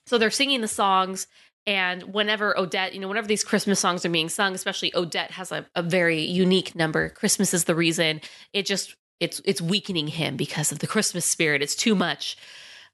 so 0.06 0.17
they're 0.17 0.30
singing 0.32 0.62
the 0.62 0.67
songs. 0.67 1.28
And 1.67 2.02
whenever 2.13 2.58
Odette, 2.58 2.93
you 2.93 3.00
know, 3.00 3.08
whenever 3.08 3.28
these 3.28 3.43
Christmas 3.43 3.80
songs 3.80 4.06
are 4.06 4.10
being 4.10 4.30
sung, 4.30 4.56
especially 4.56 4.91
Odette 4.95 5.32
has 5.32 5.52
a, 5.52 5.65
a 5.76 5.84
very 5.84 6.22
unique 6.22 6.74
number. 6.76 7.10
Christmas 7.10 7.54
is 7.54 7.65
the 7.65 7.76
reason. 7.76 8.22
It 8.54 8.65
just 8.65 8.95
it's 9.19 9.41
it's 9.45 9.62
weakening 9.62 10.08
him 10.08 10.38
because 10.38 10.72
of 10.72 10.80
the 10.80 10.88
Christmas 10.88 11.26
spirit. 11.26 11.62
It's 11.62 11.76
too 11.76 11.93
much. 11.95 12.38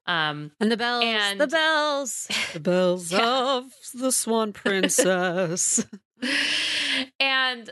Um 0.07 0.51
and 0.59 0.71
the 0.71 0.77
bells 0.77 1.03
and- 1.05 1.39
the 1.39 1.47
bells 1.47 2.27
the 2.53 2.59
bells 2.59 3.11
Yeah. 3.11 3.57
of 3.57 3.65
the 3.93 4.11
swan 4.11 4.51
princess 4.53 5.85
and 7.19 7.69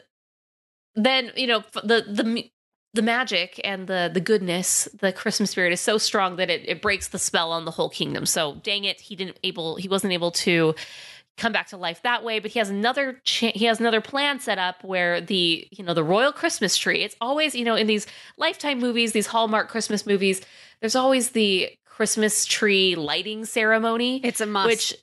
then 0.95 1.31
you 1.35 1.47
know 1.47 1.63
the 1.75 2.05
the 2.07 2.49
the 2.93 3.01
magic 3.01 3.59
and 3.63 3.87
the 3.87 4.09
the 4.13 4.21
goodness 4.21 4.87
the 4.99 5.11
christmas 5.11 5.51
spirit 5.51 5.73
is 5.73 5.81
so 5.81 5.97
strong 5.97 6.35
that 6.35 6.49
it, 6.49 6.67
it 6.69 6.81
breaks 6.81 7.07
the 7.07 7.17
spell 7.17 7.51
on 7.51 7.65
the 7.65 7.71
whole 7.71 7.89
kingdom. 7.89 8.25
So 8.25 8.55
dang 8.63 8.83
it 8.83 9.01
he 9.01 9.15
didn't 9.15 9.39
able 9.43 9.75
he 9.77 9.87
wasn't 9.87 10.13
able 10.13 10.31
to 10.31 10.75
come 11.37 11.51
back 11.51 11.67
to 11.67 11.77
life 11.77 12.01
that 12.03 12.23
way 12.23 12.39
but 12.39 12.51
he 12.51 12.59
has 12.59 12.69
another 12.69 13.19
cha- 13.23 13.51
he 13.55 13.65
has 13.65 13.79
another 13.79 14.01
plan 14.01 14.39
set 14.39 14.59
up 14.59 14.83
where 14.83 15.19
the 15.19 15.67
you 15.71 15.83
know 15.83 15.95
the 15.95 16.03
royal 16.03 16.31
christmas 16.31 16.77
tree 16.77 17.01
it's 17.01 17.15
always 17.19 17.55
you 17.55 17.65
know 17.65 17.75
in 17.75 17.87
these 17.87 18.05
lifetime 18.37 18.79
movies 18.79 19.13
these 19.13 19.25
hallmark 19.25 19.67
christmas 19.67 20.05
movies 20.05 20.41
there's 20.79 20.95
always 20.95 21.31
the 21.31 21.69
christmas 21.85 22.45
tree 22.45 22.95
lighting 22.95 23.45
ceremony 23.45 24.21
it's 24.23 24.41
a 24.41 24.45
must. 24.45 24.67
which 24.67 24.95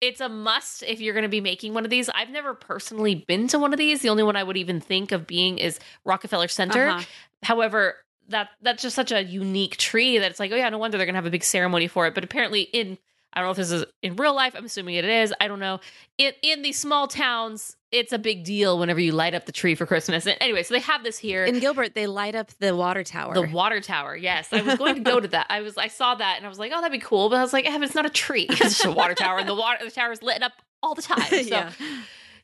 it's 0.00 0.20
a 0.20 0.28
must 0.28 0.82
if 0.84 1.00
you're 1.00 1.14
going 1.14 1.24
to 1.24 1.28
be 1.28 1.40
making 1.40 1.74
one 1.74 1.84
of 1.84 1.90
these. 1.90 2.08
I've 2.08 2.30
never 2.30 2.54
personally 2.54 3.14
been 3.14 3.48
to 3.48 3.58
one 3.58 3.72
of 3.72 3.78
these. 3.78 4.02
The 4.02 4.08
only 4.08 4.22
one 4.22 4.36
I 4.36 4.42
would 4.42 4.56
even 4.56 4.80
think 4.80 5.12
of 5.12 5.26
being 5.26 5.58
is 5.58 5.78
Rockefeller 6.04 6.48
Center. 6.48 6.88
Uh-huh. 6.88 7.04
However, 7.42 7.96
that 8.28 8.50
that's 8.62 8.82
just 8.82 8.94
such 8.94 9.12
a 9.12 9.22
unique 9.22 9.76
tree 9.76 10.18
that 10.18 10.30
it's 10.30 10.40
like, 10.40 10.52
oh 10.52 10.56
yeah, 10.56 10.68
no 10.68 10.78
wonder 10.78 10.98
they're 10.98 11.06
going 11.06 11.14
to 11.14 11.18
have 11.18 11.26
a 11.26 11.30
big 11.30 11.44
ceremony 11.44 11.88
for 11.88 12.06
it. 12.06 12.14
But 12.14 12.24
apparently, 12.24 12.62
in 12.62 12.98
I 13.32 13.40
don't 13.40 13.46
know 13.48 13.50
if 13.52 13.56
this 13.58 13.70
is 13.70 13.84
in 14.02 14.16
real 14.16 14.34
life. 14.34 14.54
I'm 14.56 14.64
assuming 14.64 14.94
it 14.96 15.04
is. 15.04 15.32
I 15.40 15.48
don't 15.48 15.60
know. 15.60 15.80
In 16.16 16.32
in 16.42 16.62
these 16.62 16.78
small 16.78 17.06
towns, 17.06 17.76
it's 17.92 18.12
a 18.12 18.18
big 18.18 18.44
deal 18.44 18.78
whenever 18.78 19.00
you 19.00 19.12
light 19.12 19.34
up 19.34 19.44
the 19.46 19.52
tree 19.52 19.74
for 19.74 19.86
Christmas. 19.86 20.26
And 20.26 20.36
anyway, 20.40 20.62
so 20.62 20.74
they 20.74 20.80
have 20.80 21.04
this 21.04 21.18
here. 21.18 21.44
In 21.44 21.58
Gilbert, 21.60 21.94
they 21.94 22.06
light 22.06 22.34
up 22.34 22.50
the 22.58 22.74
water 22.74 23.04
tower. 23.04 23.34
the 23.34 23.42
water 23.42 23.80
tower, 23.80 24.16
yes. 24.16 24.48
I 24.52 24.62
was 24.62 24.76
going 24.76 24.94
to 24.96 25.00
go 25.00 25.20
to 25.20 25.28
that. 25.28 25.46
I 25.50 25.60
was, 25.60 25.76
I 25.76 25.88
saw 25.88 26.14
that, 26.14 26.36
and 26.38 26.46
I 26.46 26.48
was 26.48 26.58
like, 26.58 26.72
"Oh, 26.74 26.80
that'd 26.80 26.90
be 26.92 27.04
cool." 27.04 27.28
But 27.28 27.36
I 27.36 27.42
was 27.42 27.52
like, 27.52 27.66
"Eh, 27.66 27.72
but 27.78 27.82
it's 27.84 27.94
not 27.94 28.06
a 28.06 28.10
tree; 28.10 28.42
it's 28.48 28.58
just 28.58 28.84
a 28.84 28.90
water 28.90 29.14
tower, 29.14 29.38
and 29.38 29.48
the 29.48 29.54
water, 29.54 29.84
the 29.84 29.90
tower 29.90 30.10
is 30.12 30.22
lit 30.22 30.42
up 30.42 30.52
all 30.82 30.94
the 30.94 31.02
time." 31.02 31.18
So, 31.28 31.36
yeah. 31.42 31.72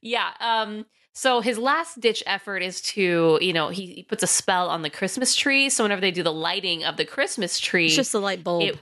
yeah. 0.02 0.30
Um, 0.40 0.86
so 1.14 1.40
his 1.40 1.58
last 1.58 2.00
ditch 2.00 2.22
effort 2.26 2.58
is 2.62 2.80
to, 2.82 3.38
you 3.40 3.52
know, 3.52 3.68
he, 3.68 3.86
he 3.86 4.02
puts 4.02 4.22
a 4.22 4.26
spell 4.26 4.68
on 4.68 4.82
the 4.82 4.90
Christmas 4.90 5.34
tree. 5.36 5.70
So 5.70 5.84
whenever 5.84 6.00
they 6.00 6.10
do 6.10 6.22
the 6.24 6.32
lighting 6.32 6.84
of 6.84 6.96
the 6.96 7.04
Christmas 7.04 7.58
tree, 7.60 7.86
It's 7.86 7.94
just 7.96 8.14
a 8.14 8.18
light 8.18 8.42
bulb. 8.44 8.62
it- 8.64 8.78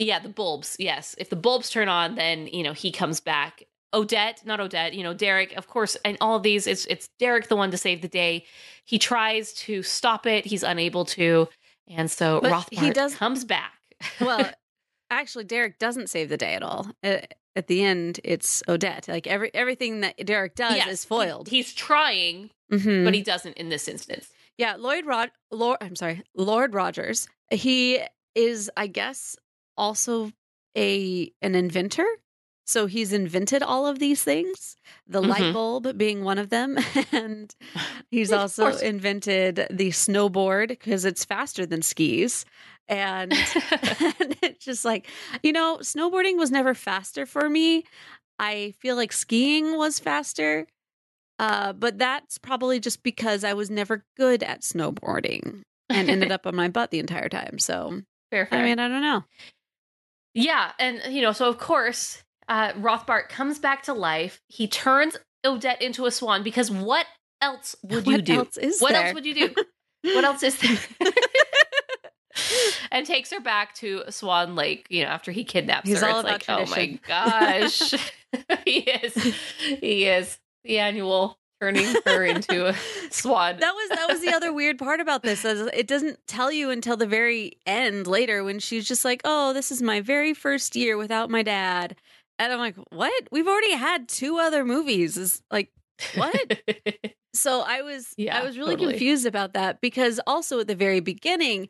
yeah, 0.00 0.18
the 0.18 0.28
bulbs. 0.28 0.76
Yes, 0.78 1.14
if 1.18 1.30
the 1.30 1.36
bulbs 1.36 1.70
turn 1.70 1.88
on, 1.88 2.14
then 2.16 2.46
you 2.48 2.62
know 2.64 2.72
he 2.72 2.90
comes 2.90 3.20
back. 3.20 3.62
Odette, 3.92 4.42
not 4.44 4.60
Odette, 4.60 4.94
you 4.94 5.02
know 5.02 5.14
Derek, 5.14 5.52
of 5.56 5.66
course. 5.68 5.96
And 6.04 6.16
all 6.20 6.36
of 6.36 6.42
these, 6.42 6.66
it's 6.66 6.86
it's 6.86 7.08
Derek 7.18 7.48
the 7.48 7.56
one 7.56 7.70
to 7.70 7.76
save 7.76 8.02
the 8.02 8.08
day. 8.08 8.44
He 8.84 8.98
tries 8.98 9.52
to 9.54 9.82
stop 9.82 10.26
it, 10.26 10.44
he's 10.46 10.62
unable 10.62 11.04
to, 11.06 11.48
and 11.88 12.10
so 12.10 12.40
But 12.42 12.52
Rothbart 12.52 12.80
he 12.84 12.90
does- 12.90 13.14
comes 13.14 13.44
back. 13.44 13.72
well, 14.20 14.48
actually, 15.10 15.44
Derek 15.44 15.78
doesn't 15.78 16.08
save 16.08 16.28
the 16.28 16.36
day 16.36 16.54
at 16.54 16.62
all. 16.62 16.88
At 17.02 17.66
the 17.66 17.82
end 17.82 18.20
it's 18.22 18.62
Odette. 18.68 19.08
Like 19.08 19.26
every 19.26 19.50
everything 19.54 20.00
that 20.02 20.24
Derek 20.24 20.54
does 20.54 20.76
Yes, 20.76 20.88
is 20.88 21.04
foiled. 21.04 21.48
he- 21.48 21.56
he's 21.56 21.74
trying, 21.74 22.50
Mhm. 22.72 23.04
but 23.04 23.12
he 23.12 23.22
doesn't 23.22 23.54
in 23.58 23.68
this 23.70 23.88
instance. 23.88 24.28
Yeah, 24.56 24.76
Lloyd 24.76 25.04
Rod 25.04 25.32
Lord 25.50 25.78
I'm 25.80 25.96
sorry, 25.96 26.22
Lord 26.36 26.74
Rogers. 26.74 27.26
He 27.50 27.98
is 28.36 28.70
I 28.76 28.86
guess 28.86 29.36
also 29.80 30.30
a 30.76 31.32
an 31.42 31.54
inventor. 31.54 32.06
So 32.66 32.86
he's 32.86 33.12
invented 33.12 33.64
all 33.64 33.86
of 33.88 33.98
these 33.98 34.22
things, 34.22 34.76
the 35.08 35.20
light 35.20 35.42
Mhm. 35.46 35.52
bulb 35.52 35.98
being 35.98 36.22
one 36.22 36.38
of 36.38 36.50
them 36.50 36.78
and 37.12 37.52
he's 38.12 38.30
also 38.30 38.66
invented 38.76 39.66
the 39.70 39.88
snowboard 39.90 40.68
because 40.68 41.04
it's 41.04 41.24
faster 41.24 41.66
than 41.66 41.82
skis. 41.82 42.44
And, 42.86 43.32
and 43.82 44.36
it's 44.42 44.64
just 44.64 44.84
like, 44.84 45.08
you 45.42 45.52
know, 45.52 45.78
snowboarding 45.82 46.36
was 46.36 46.50
never 46.52 46.74
faster 46.74 47.26
for 47.26 47.48
me. 47.50 47.84
I 48.38 48.74
feel 48.78 48.94
like 48.94 49.12
skiing 49.12 49.76
was 49.76 49.98
faster. 49.98 50.66
Uh, 51.40 51.72
but 51.72 51.98
that's 51.98 52.38
probably 52.38 52.78
just 52.78 53.02
because 53.02 53.42
I 53.44 53.54
was 53.54 53.70
never 53.70 54.04
good 54.16 54.42
at 54.44 54.60
snowboarding 54.60 55.62
and 55.88 56.08
ended 56.10 56.30
up 56.36 56.46
on 56.46 56.54
my 56.54 56.68
butt 56.68 56.90
the 56.92 56.98
entire 57.00 57.28
time. 57.28 57.58
So, 57.58 58.02
fair, 58.30 58.46
fair. 58.46 58.60
I 58.60 58.64
mean, 58.64 58.78
I 58.78 58.86
don't 58.88 59.02
know. 59.02 59.24
Yeah, 60.34 60.72
and 60.78 61.00
you 61.12 61.22
know, 61.22 61.32
so 61.32 61.48
of 61.48 61.58
course, 61.58 62.22
uh, 62.48 62.72
Rothbart 62.72 63.28
comes 63.28 63.58
back 63.58 63.82
to 63.84 63.92
life. 63.92 64.40
He 64.48 64.66
turns 64.68 65.16
Odette 65.44 65.82
into 65.82 66.06
a 66.06 66.10
swan 66.10 66.42
because 66.42 66.70
what 66.70 67.06
else 67.40 67.74
would 67.82 68.06
you 68.06 68.12
What 68.12 68.24
do? 68.24 68.34
else 68.34 68.56
is 68.56 68.80
what 68.80 68.92
there? 68.92 69.06
else 69.06 69.14
would 69.14 69.26
you 69.26 69.34
do? 69.34 69.54
what 70.02 70.24
else 70.24 70.42
is 70.42 70.56
there? 70.58 70.78
and 72.90 73.06
takes 73.06 73.30
her 73.32 73.40
back 73.40 73.74
to 73.76 74.02
Swan 74.10 74.54
Lake. 74.54 74.86
You 74.90 75.04
know, 75.04 75.10
after 75.10 75.32
he 75.32 75.44
kidnaps 75.44 75.88
He's 75.88 76.00
her, 76.00 76.08
all 76.08 76.20
it's 76.20 76.28
about 76.28 76.48
like, 76.48 76.68
oh 76.68 76.70
my 76.70 76.98
gosh, 77.06 77.94
he 78.64 78.78
is, 78.80 79.14
he 79.80 80.06
is 80.06 80.38
the 80.64 80.78
annual 80.78 81.38
turning 81.60 81.94
her 82.06 82.24
into 82.24 82.68
a 82.68 82.74
swan. 83.10 83.58
That 83.58 83.74
was 83.74 83.90
that 83.90 84.08
was 84.08 84.20
the 84.20 84.32
other 84.32 84.52
weird 84.52 84.78
part 84.78 85.00
about 85.00 85.22
this. 85.22 85.44
is 85.44 85.68
It 85.74 85.86
doesn't 85.86 86.26
tell 86.26 86.50
you 86.50 86.70
until 86.70 86.96
the 86.96 87.06
very 87.06 87.52
end 87.66 88.06
later 88.06 88.42
when 88.44 88.58
she's 88.58 88.86
just 88.86 89.04
like, 89.04 89.20
"Oh, 89.24 89.52
this 89.52 89.70
is 89.70 89.82
my 89.82 90.00
very 90.00 90.34
first 90.34 90.76
year 90.76 90.96
without 90.96 91.30
my 91.30 91.42
dad," 91.42 91.96
and 92.38 92.52
I'm 92.52 92.58
like, 92.58 92.76
"What? 92.90 93.12
We've 93.30 93.48
already 93.48 93.72
had 93.74 94.08
two 94.08 94.38
other 94.38 94.64
movies." 94.64 95.16
Is 95.16 95.42
like, 95.50 95.70
what? 96.14 96.60
so 97.34 97.60
I 97.60 97.82
was 97.82 98.14
Yeah, 98.16 98.38
I 98.38 98.44
was 98.44 98.58
really 98.58 98.74
totally. 98.76 98.92
confused 98.94 99.26
about 99.26 99.52
that 99.54 99.80
because 99.80 100.20
also 100.26 100.60
at 100.60 100.66
the 100.66 100.74
very 100.74 101.00
beginning 101.00 101.68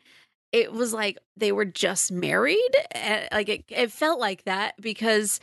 it 0.51 0.73
was 0.73 0.91
like 0.93 1.17
they 1.37 1.51
were 1.51 1.65
just 1.65 2.11
married 2.11 2.59
Eh, 2.93 3.27
like 3.31 3.49
it, 3.49 3.63
it 3.69 3.91
felt 3.91 4.19
like 4.19 4.43
that 4.43 4.73
because 4.81 5.39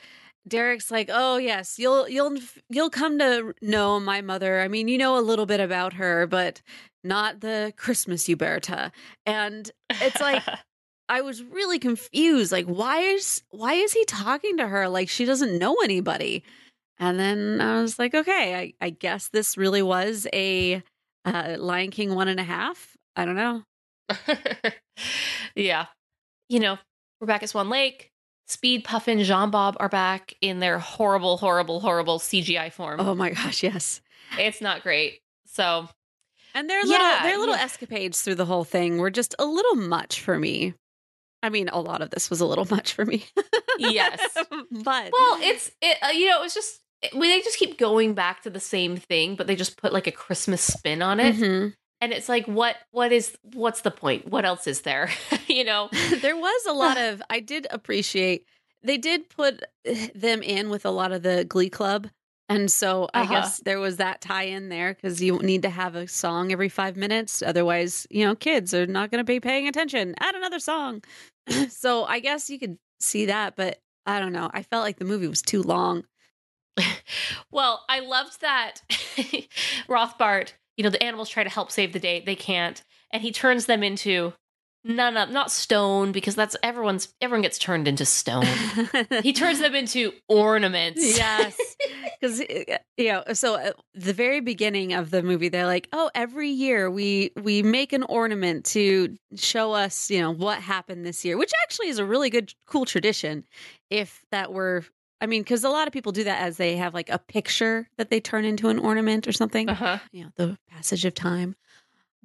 Derek's 0.49 0.91
like 0.91 1.11
oh 1.13 1.37
yes 1.37 1.79
you'll 1.79 2.09
you'll 2.09 2.37
you'll 2.69 2.91
come 2.91 3.19
to 3.19 3.55
know 3.63 4.01
my 4.01 4.21
mother 4.21 4.61
I 4.61 4.69
mean 4.69 4.89
you 4.89 4.99
know 4.99 5.19
a 5.19 5.21
little 5.21 5.47
bit 5.47 5.61
about 5.61 5.95
her 5.95 6.27
but 6.27 6.63
not 7.05 7.41
the 7.41 7.73
Christmas 7.77 8.27
Huberta 8.27 8.91
and 9.27 9.71
it's 9.91 10.21
like 10.21 10.43
I 11.09 11.23
was 11.23 11.43
really 11.43 11.79
confused 11.79 12.53
like 12.53 12.67
why 12.67 12.99
is 13.01 13.43
why 13.51 13.75
is 13.75 13.93
he 13.93 14.05
talking 14.05 14.57
to 14.59 14.69
her 14.69 14.89
like 14.89 15.09
she 15.09 15.25
doesn't 15.25 15.59
know 15.59 15.77
anybody 15.83 16.45
and 17.01 17.19
then 17.19 17.61
I 17.61 17.81
was 17.81 17.99
like, 17.99 18.15
okay, 18.15 18.57
I, 18.57 18.87
I 18.87 18.91
guess 18.91 19.29
this 19.29 19.57
really 19.57 19.83
was 19.83 20.27
a 20.33 20.83
uh, 21.25 21.57
Lion 21.59 21.91
King 21.91 22.15
one 22.15 22.29
and 22.29 22.41
a 22.41 22.45
half. 22.45 22.97
I 23.15 23.25
don't 23.25 23.37
know. 23.37 23.63
yeah. 25.55 25.87
You 26.49 26.61
know, 26.61 26.79
we're 27.21 27.27
back 27.27 27.43
at 27.43 27.51
Swan 27.51 27.69
Lake. 27.69 28.11
Speed, 28.49 28.85
Puffin, 28.85 29.23
Jean 29.23 29.51
Bob 29.51 29.77
are 29.79 29.89
back 29.91 30.35
in 30.41 30.59
their 30.61 30.79
horrible, 30.79 31.37
horrible, 31.37 31.81
horrible 31.81 32.19
CGI 32.19 32.73
form. 32.73 32.99
Oh 33.01 33.15
my 33.15 33.31
gosh, 33.31 33.63
yes. 33.63 34.01
It's 34.39 34.61
not 34.61 34.83
great. 34.83 35.21
So, 35.47 35.89
And 36.55 36.69
their 36.69 36.83
little 36.83 36.99
Yeah, 36.99 37.23
their 37.25 37.39
little 37.39 37.55
yeah. 37.55 37.63
escapades 37.63 38.23
through 38.23 38.37
the 38.37 38.47
whole 38.47 38.65
thing 38.65 38.99
were 38.99 39.11
just 39.11 39.35
a 39.39 39.45
little 39.45 39.75
much 39.77 40.21
for 40.23 40.39
me. 40.39 40.75
I 41.43 41.51
mean, 41.51 41.69
a 41.69 41.79
lot 41.81 42.01
of 42.03 42.11
this 42.11 42.31
was 42.31 42.41
a 42.41 42.47
little 42.47 42.65
much 42.71 42.95
for 42.95 43.05
me. 43.05 43.25
Yes. 43.79 44.19
but 44.71 45.11
well, 45.13 45.39
it's, 45.41 45.71
it, 45.83 45.99
uh, 46.03 46.09
you 46.09 46.29
know, 46.29 46.43
it's 46.43 46.55
just, 46.55 46.81
it, 47.03 47.15
we 47.15 47.29
they 47.29 47.41
just 47.43 47.59
keep 47.59 47.77
going 47.79 48.15
back 48.15 48.43
to 48.43 48.51
the 48.51 48.61
same 48.61 48.97
thing, 48.97 49.37
but 49.37 49.47
they 49.47 49.57
just 49.57 49.77
put 49.77 49.93
like 49.93 50.07
a 50.07 50.13
Christmas 50.13 50.63
spin 50.63 51.03
on 51.03 51.21
it. 51.21 51.37
Mhm. 51.37 51.75
And 52.01 52.13
it's 52.13 52.29
like, 52.29 52.47
what, 52.47 52.77
what 52.93 53.13
is, 53.13 53.37
what's 53.53 53.83
the 53.83 53.91
point? 53.91 54.27
What 54.29 54.45
else 54.45 54.67
is 54.67 54.81
there? 54.83 55.11
you 55.55 55.65
know? 55.65 55.89
there 56.21 56.37
was 56.37 56.67
a 56.67 56.73
lot 56.73 56.97
of 57.09 57.23
I 57.31 57.41
did 57.41 57.67
appreciate 57.71 58.45
they 58.83 58.97
did 58.99 59.29
put 59.29 59.65
eh, 59.85 60.09
them 60.15 60.43
in 60.43 60.71
with 60.71 60.85
a 60.87 60.91
lot 60.91 61.13
of 61.13 61.23
the 61.23 61.45
Glee 61.45 61.71
Club. 61.71 62.09
And 62.51 62.71
so 62.71 63.09
I 63.13 63.23
Uh-huh. 63.23 63.35
guess 63.35 63.59
there 63.59 63.79
was 63.79 63.99
that 63.99 64.21
tie 64.23 64.45
in 64.45 64.69
there 64.71 64.95
because 64.95 65.21
you 65.23 65.39
need 65.41 65.63
to 65.63 65.71
have 65.71 65.95
a 65.95 66.09
song 66.09 66.51
every 66.53 66.71
five 66.71 66.97
minutes. 66.97 67.43
Otherwise, 67.43 68.07
you 68.09 68.25
know, 68.25 68.35
kids 68.35 68.73
are 68.73 68.87
not 68.87 69.11
going 69.11 69.19
to 69.19 69.25
be 69.25 69.39
paying 69.41 69.69
attention. 69.69 70.15
Add 70.21 70.35
another 70.35 70.59
song. 70.59 71.03
so 71.69 72.05
I 72.05 72.21
guess 72.21 72.49
you 72.49 72.59
could 72.59 72.79
see 73.01 73.27
that, 73.27 73.55
but 73.57 73.81
I 74.07 74.19
don't 74.21 74.33
know. 74.33 74.51
I 74.55 74.63
felt 74.63 74.83
like 74.83 74.99
the 74.99 75.05
movie 75.05 75.29
was 75.29 75.43
too 75.43 75.63
long. 75.63 76.05
Well, 77.51 77.85
I 77.89 78.01
loved 78.01 78.41
that 78.41 78.81
Rothbart, 79.89 80.53
you 80.77 80.85
know, 80.85 80.91
the 80.91 81.03
animals 81.03 81.29
try 81.29 81.43
to 81.45 81.51
help 81.51 81.71
save 81.71 81.93
the 81.93 81.99
day. 81.99 82.23
They 82.25 82.37
can't. 82.37 82.83
And 83.11 83.23
he 83.23 83.33
turns 83.33 83.67
them 83.67 83.83
into 83.83 84.33
none 84.85 85.17
of 85.17 85.31
not 85.31 85.51
stone 85.51 86.13
because 86.13 86.35
that's 86.35 86.57
everyone's 86.63 87.13
everyone 87.21 87.43
gets 87.43 87.59
turned 87.59 87.87
into 87.89 88.05
stone. 88.05 88.47
he 89.23 89.33
turns 89.33 89.59
them 89.61 89.75
into 89.75 90.13
ornaments. 90.29 91.17
yes 91.17 91.57
because 92.21 92.41
you 92.97 93.09
know 93.13 93.23
so 93.33 93.57
at 93.57 93.75
the 93.95 94.13
very 94.13 94.41
beginning 94.41 94.93
of 94.93 95.11
the 95.11 95.23
movie 95.23 95.49
they're 95.49 95.67
like 95.67 95.89
oh 95.93 96.11
every 96.15 96.49
year 96.49 96.91
we 96.91 97.31
we 97.43 97.63
make 97.63 97.93
an 97.93 98.03
ornament 98.05 98.65
to 98.65 99.17
show 99.37 99.73
us 99.73 100.11
you 100.11 100.21
know 100.21 100.31
what 100.33 100.59
happened 100.61 101.05
this 101.05 101.25
year 101.25 101.37
which 101.37 101.53
actually 101.63 101.89
is 101.89 101.99
a 101.99 102.05
really 102.05 102.31
good 102.31 102.53
cool 102.67 102.85
tradition 102.85 103.45
if 103.91 104.25
that 104.31 104.53
were 104.53 104.85
i 105.21 105.27
mean 105.27 105.43
because 105.43 105.63
a 105.65 105.69
lot 105.71 105.87
of 105.87 105.93
people 105.93 106.13
do 106.13 106.25
that 106.25 106.41
as 106.43 106.57
they 106.57 106.77
have 106.77 106.95
like 106.95 107.09
a 107.11 107.19
picture 107.19 107.89
that 107.99 108.11
they 108.11 108.21
turn 108.21 108.45
into 108.45 108.69
an 108.69 108.79
ornament 108.79 109.29
or 109.29 109.33
something 109.33 109.69
Uh-huh. 109.69 109.99
you 110.13 110.25
know 110.25 110.31
the 110.37 110.59
passage 110.71 111.05
of 111.05 111.15
time 111.15 111.55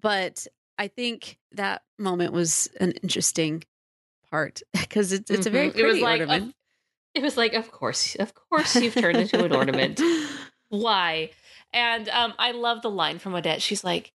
but 0.01 0.47
i 0.77 0.87
think 0.87 1.37
that 1.51 1.81
moment 1.99 2.33
was 2.33 2.69
an 2.79 2.91
interesting 3.03 3.63
part 4.29 4.61
because 4.73 5.11
it's, 5.11 5.29
it's 5.29 5.45
a 5.45 5.49
very 5.49 5.69
pretty 5.69 5.87
it 5.87 5.91
was 5.91 6.01
like 6.01 6.19
ornament 6.21 6.49
of- 6.49 6.53
it 7.15 7.21
was 7.21 7.37
like 7.37 7.53
of 7.53 7.71
course 7.71 8.15
of 8.15 8.33
course 8.33 8.75
you've 8.81 8.95
turned 8.95 9.17
into 9.17 9.43
an 9.43 9.55
ornament. 9.55 10.01
Why? 10.69 11.29
And 11.71 12.09
um 12.09 12.33
I 12.39 12.51
love 12.51 12.81
the 12.81 12.89
line 12.89 13.19
from 13.19 13.35
Odette. 13.35 13.61
She's 13.61 13.83
like 13.83 14.11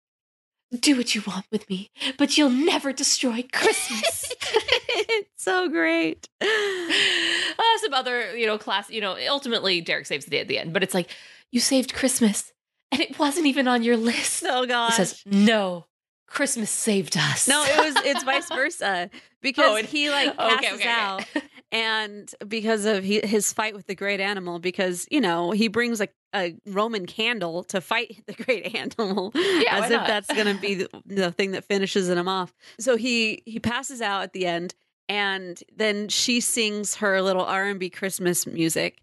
do 0.80 0.98
what 0.98 1.15
you 1.15 1.22
want 1.26 1.46
with 1.52 1.70
me, 1.70 1.89
but 2.17 2.38
you'll 2.38 2.50
never 2.50 2.91
destroy 2.91 3.46
Christmas. 3.54 4.34
it's 4.41 5.43
so 5.43 5.70
great. 5.70 6.28
uh, 6.41 7.78
some 7.82 7.93
other, 7.93 8.36
you 8.36 8.46
know, 8.46 8.58
class, 8.58 8.89
you 8.89 9.00
know, 9.00 9.15
ultimately 9.30 9.80
Derek 9.80 10.06
saves 10.06 10.26
the 10.26 10.32
day 10.32 10.41
at 10.41 10.48
the 10.48 10.58
end, 10.58 10.74
but 10.74 10.84
it's 10.84 10.93
like, 10.93 11.10
you 11.52 11.62
saved 11.62 11.93
Christmas 11.93 12.52
and 12.91 13.00
it 13.02 13.17
wasn't 13.17 13.46
even 13.46 13.67
on 13.67 13.82
your 13.84 13.96
list. 13.96 14.43
Oh 14.46 14.63
he 14.63 14.91
says, 14.91 15.22
no, 15.26 15.86
Christmas 16.27 16.69
saved 16.69 17.17
us. 17.17 17.47
no, 17.47 17.63
it 17.63 17.77
was 17.85 18.03
it's 18.05 18.23
vice 18.31 18.47
versa 18.49 19.09
oh, 19.13 19.17
because 19.41 19.65
Oh, 19.71 19.75
it- 19.77 19.85
he 19.85 20.09
like 20.09 20.35
passes 20.37 20.57
okay, 20.73 20.75
okay. 20.75 20.89
out 20.89 21.25
and 21.71 22.31
because 22.47 22.85
of 22.85 23.03
he, 23.03 23.19
his 23.23 23.51
fight 23.53 23.73
with 23.75 23.87
the 23.87 23.95
great 23.95 24.19
animal 24.19 24.59
because 24.59 25.07
you 25.09 25.21
know 25.21 25.51
he 25.51 25.67
brings 25.67 25.99
like 25.99 26.13
a 26.35 26.55
Roman 26.65 27.05
candle 27.05 27.63
to 27.65 27.79
fight 27.81 28.21
the 28.27 28.33
great 28.33 28.75
animal 28.75 29.31
Yeah, 29.33 29.79
as 29.83 29.85
if 29.91 29.97
not? 29.97 30.07
that's 30.07 30.33
going 30.33 30.53
to 30.53 30.61
be 30.61 30.75
the, 30.75 30.89
the 31.05 31.31
thing 31.31 31.51
that 31.51 31.63
finishes 31.63 32.09
him 32.09 32.27
off. 32.27 32.53
So 32.79 32.97
he 32.97 33.41
he 33.45 33.59
passes 33.59 34.01
out 34.01 34.23
at 34.23 34.33
the 34.33 34.45
end 34.45 34.75
and 35.09 35.57
then 35.75 36.09
she 36.09 36.41
sings 36.41 36.95
her 36.95 37.21
little 37.21 37.43
R&B 37.45 37.89
Christmas 37.89 38.45
music 38.45 39.01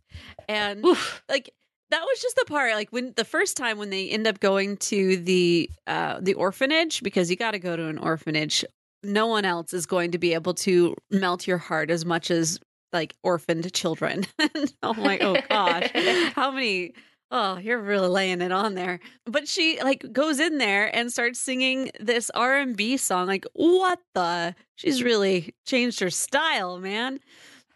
and 0.48 0.84
Oof. 0.84 1.22
like 1.30 1.50
that 1.90 2.03
was 2.03 2.20
just 2.20 2.37
the 2.37 2.44
part 2.47 2.73
like 2.75 2.90
when 2.90 3.12
the 3.16 3.25
first 3.25 3.57
time 3.57 3.79
when 3.79 3.90
they 3.90 4.09
end 4.09 4.27
up 4.27 4.40
going 4.40 4.77
to 4.77 5.16
the 5.18 5.70
uh 5.87 6.18
the 6.20 6.35
orphanage 6.35 7.03
because 7.03 7.31
you 7.31 7.37
got 7.37 7.53
to 7.53 7.59
go 7.59 7.77
to 7.77 7.87
an 7.87 7.99
orphanage 7.99 8.64
no 9.05 9.27
one 9.27 9.44
else 9.44 9.73
is 9.73 9.87
going 9.87 10.11
to 10.12 10.18
be 10.18 10.35
able 10.35 10.55
to 10.55 10.97
melt 11.11 11.47
your 11.47 11.59
heart 11.59 11.90
as 11.90 12.05
much 12.05 12.31
as 12.31 12.59
like 12.92 13.14
orphaned 13.23 13.70
children. 13.73 14.25
Oh 14.83 14.94
my 14.94 15.18
oh 15.18 15.37
gosh 15.49 15.90
how 16.35 16.51
many 16.51 16.92
oh 17.31 17.57
you're 17.59 17.81
really 17.81 18.09
laying 18.09 18.40
it 18.40 18.53
on 18.53 18.75
there. 18.75 19.01
But 19.27 19.49
she 19.49 19.81
like 19.83 20.05
goes 20.12 20.38
in 20.38 20.59
there 20.59 20.94
and 20.94 21.12
starts 21.12 21.38
singing 21.40 21.90
this 22.01 22.31
r&b 22.35 22.97
song 22.97 23.27
like 23.27 23.47
what 23.55 23.99
the? 24.14 24.55
She's 24.77 25.03
really 25.03 25.55
changed 25.66 26.01
her 26.01 26.11
style 26.11 26.79
man 26.79 27.20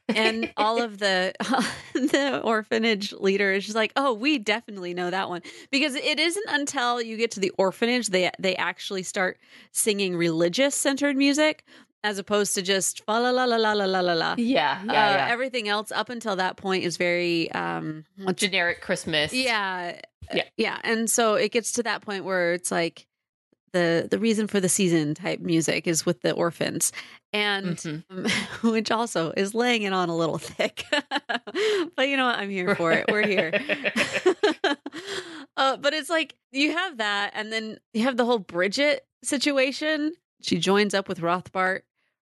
and 0.09 0.53
all 0.57 0.81
of 0.83 0.99
the 0.99 1.33
the 1.95 2.41
orphanage 2.43 3.13
leader 3.13 3.53
is 3.53 3.65
just 3.65 3.77
like, 3.77 3.93
"Oh, 3.97 4.13
we 4.15 4.39
definitely 4.39 4.95
know 4.95 5.11
that 5.11 5.29
one." 5.29 5.43
Because 5.71 5.95
it 5.95 6.19
isn't 6.19 6.47
until 6.49 7.01
you 7.03 7.17
get 7.17 7.31
to 7.33 7.41
the 7.41 7.51
orphanage 7.59 8.09
they 8.09 8.31
they 8.39 8.57
actually 8.57 9.03
start 9.03 9.39
singing 9.73 10.17
religious 10.17 10.75
centered 10.75 11.17
music. 11.17 11.65
as 12.05 12.17
opposed 12.17 12.55
to 12.55 12.63
just 12.63 13.05
fa 13.07 13.11
la 13.19 13.31
la 13.31 13.45
la 13.45 13.57
la 13.57 13.73
la 13.73 13.85
la 13.85 14.01
la 14.01 14.13
la. 14.15 14.35
Yeah, 14.39 14.81
yeah, 14.85 14.91
Uh, 14.93 15.15
yeah. 15.17 15.29
Everything 15.33 15.67
else 15.69 15.91
up 15.91 16.11
until 16.11 16.37
that 16.37 16.57
point 16.57 16.85
is 16.85 16.97
very 16.97 17.51
um 17.53 18.05
Generic 18.37 18.81
Christmas. 18.81 19.33
yeah 19.35 19.99
Yeah. 20.33 20.45
yeah 20.57 20.79
and 20.85 21.11
so 21.11 21.35
it 21.35 21.51
gets 21.51 21.73
to 21.73 21.83
that 21.83 22.03
point 22.03 22.25
where 22.25 22.53
it's 22.53 22.71
like 22.71 23.08
the 23.73 24.09
the 24.11 24.19
reason 24.19 24.47
for 24.47 24.61
the 24.61 24.69
season 24.69 25.15
type 25.15 25.41
music 25.41 25.87
is 25.87 26.05
with 26.07 26.21
the 26.23 26.33
orphans. 26.33 26.93
And 27.33 27.77
Mhm. 27.77 28.05
um, 28.11 28.27
which 28.73 28.91
also 28.91 29.33
is 29.37 29.55
laying 29.55 29.83
it 29.83 29.93
on 29.93 30.09
a 30.09 30.17
little 30.17 30.39
thick. 30.39 30.85
But 31.97 32.09
you 32.09 32.17
know 32.17 32.27
what? 32.27 32.39
I'm 32.39 32.51
here 32.51 32.75
for 32.77 32.93
it. 32.93 33.07
We're 33.11 33.27
here. 33.27 33.53
Uh, 35.57 35.77
but 35.77 35.93
it's 35.93 36.09
like 36.09 36.37
you 36.53 36.71
have 36.73 36.99
that 36.99 37.33
and 37.35 37.53
then 37.53 37.79
you 37.93 38.03
have 38.05 38.17
the 38.17 38.25
whole 38.25 38.39
bridget 38.39 39.05
situation. 39.25 40.15
She 40.41 40.59
joins 40.59 40.95
up 40.95 41.09
with 41.09 41.19
rothbart 41.21 41.81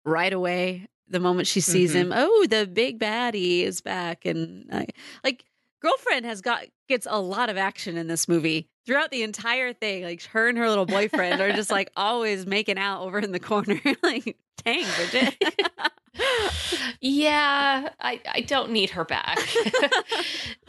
right 0.03 0.33
away 0.33 0.87
the 1.07 1.19
moment 1.19 1.47
she 1.47 1.61
sees 1.61 1.91
Mhm. 1.91 1.95
him. 1.95 2.13
Oh 2.15 2.47
the 2.49 2.65
big 2.65 2.97
baddie 2.99 3.61
is 3.61 3.81
back. 3.81 4.25
And 4.25 4.65
I, 4.71 4.87
like 5.23 5.45
girlfriend 5.81 6.25
has 6.25 6.41
got 6.41 6.65
gets 6.87 7.07
a 7.09 7.19
lot 7.19 7.49
of 7.49 7.57
action 7.57 7.97
in 7.97 8.07
this 8.07 8.27
movie 8.27 8.69
throughout 8.85 9.11
the 9.11 9.23
entire 9.23 9.73
thing 9.73 10.03
like 10.03 10.23
her 10.23 10.49
and 10.49 10.57
her 10.57 10.67
little 10.67 10.85
boyfriend 10.85 11.41
are 11.41 11.51
just 11.51 11.71
like 11.71 11.89
always 11.95 12.45
making 12.45 12.77
out 12.77 13.01
over 13.01 13.19
in 13.19 13.31
the 13.31 13.39
corner 13.39 13.79
like 14.03 14.37
dang 14.63 14.85
bridget 14.95 15.35
yeah, 17.01 17.89
I, 17.99 18.19
I 18.29 18.41
don't 18.41 18.71
need 18.71 18.89
her 18.89 19.05
back. 19.05 19.39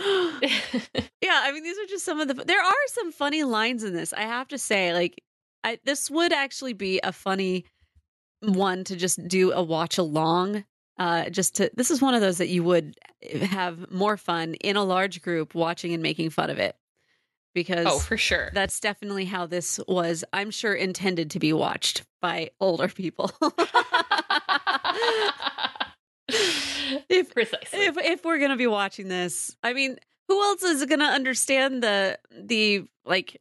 yeah 0.00 1.40
i 1.42 1.50
mean 1.52 1.62
these 1.62 1.78
are 1.78 1.86
just 1.86 2.04
some 2.04 2.20
of 2.20 2.28
the 2.28 2.34
there 2.34 2.62
are 2.62 2.72
some 2.88 3.12
funny 3.12 3.44
lines 3.44 3.84
in 3.84 3.92
this 3.92 4.12
i 4.12 4.22
have 4.22 4.48
to 4.48 4.58
say 4.58 4.92
like 4.94 5.22
I, 5.62 5.78
this 5.84 6.10
would 6.10 6.32
actually 6.32 6.72
be 6.72 7.00
a 7.02 7.12
funny 7.12 7.66
one 8.40 8.84
to 8.84 8.96
just 8.96 9.26
do 9.28 9.52
a 9.52 9.62
watch 9.62 9.98
along 9.98 10.64
uh 11.00 11.28
just 11.30 11.56
to 11.56 11.68
this 11.74 11.90
is 11.90 12.00
one 12.00 12.14
of 12.14 12.20
those 12.20 12.38
that 12.38 12.48
you 12.48 12.62
would 12.62 12.96
have 13.42 13.90
more 13.90 14.16
fun 14.16 14.54
in 14.54 14.76
a 14.76 14.84
large 14.84 15.20
group 15.22 15.54
watching 15.56 15.92
and 15.92 16.02
making 16.02 16.30
fun 16.30 16.50
of 16.50 16.58
it 16.58 16.76
because 17.52 17.86
oh, 17.88 17.98
for 17.98 18.16
sure. 18.16 18.50
that's 18.54 18.78
definitely 18.78 19.24
how 19.24 19.46
this 19.46 19.80
was 19.88 20.22
i'm 20.32 20.52
sure 20.52 20.74
intended 20.74 21.30
to 21.32 21.40
be 21.40 21.52
watched 21.52 22.04
by 22.20 22.48
older 22.60 22.86
people 22.86 23.32
if, 27.08 27.32
Precisely. 27.32 27.80
if 27.80 27.96
if 27.98 28.24
we're 28.24 28.38
gonna 28.38 28.56
be 28.56 28.66
watching 28.66 29.08
this, 29.08 29.56
I 29.62 29.72
mean, 29.72 29.96
who 30.28 30.40
else 30.42 30.62
is 30.62 30.84
gonna 30.86 31.04
understand 31.04 31.82
the 31.82 32.18
the 32.30 32.84
like 33.04 33.40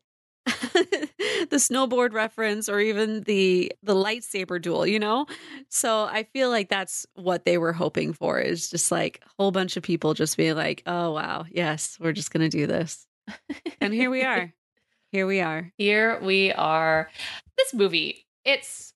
the 1.49 1.57
snowboard 1.57 2.13
reference 2.13 2.69
or 2.69 2.79
even 2.79 3.21
the 3.21 3.71
the 3.83 3.95
lightsaber 3.95 4.61
duel? 4.61 4.85
You 4.85 4.99
know, 4.99 5.25
so 5.69 6.05
I 6.05 6.23
feel 6.23 6.49
like 6.49 6.69
that's 6.69 7.05
what 7.15 7.45
they 7.45 7.57
were 7.57 7.73
hoping 7.73 8.13
for 8.13 8.39
is 8.39 8.69
just 8.69 8.91
like 8.91 9.21
a 9.25 9.29
whole 9.37 9.51
bunch 9.51 9.77
of 9.77 9.83
people 9.83 10.13
just 10.13 10.37
being 10.37 10.55
like, 10.55 10.83
oh 10.85 11.11
wow, 11.11 11.45
yes, 11.49 11.97
we're 11.99 12.13
just 12.13 12.31
gonna 12.31 12.49
do 12.49 12.67
this, 12.67 13.07
and 13.81 13.93
here 13.93 14.09
we 14.09 14.23
are, 14.23 14.53
here 15.11 15.27
we 15.27 15.41
are. 15.41 15.71
Here 15.77 16.19
we 16.21 16.51
are. 16.51 17.09
This 17.57 17.73
movie, 17.73 18.25
it's 18.45 18.93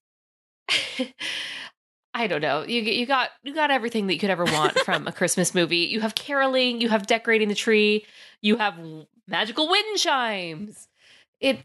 I 2.14 2.28
don't 2.28 2.40
know. 2.40 2.62
You 2.62 2.80
you 2.82 3.06
got 3.06 3.30
you 3.42 3.54
got 3.54 3.70
everything 3.70 4.06
that 4.06 4.14
you 4.14 4.20
could 4.20 4.30
ever 4.30 4.44
want 4.44 4.78
from 4.80 5.06
a 5.06 5.12
Christmas 5.12 5.54
movie. 5.54 5.78
You 5.78 6.00
have 6.00 6.14
caroling, 6.14 6.80
you 6.80 6.88
have 6.88 7.06
decorating 7.06 7.48
the 7.48 7.54
tree, 7.54 8.06
you 8.40 8.56
have 8.56 8.78
magical 9.26 9.68
wind 9.68 9.98
chimes. 9.98 10.88
It 11.44 11.64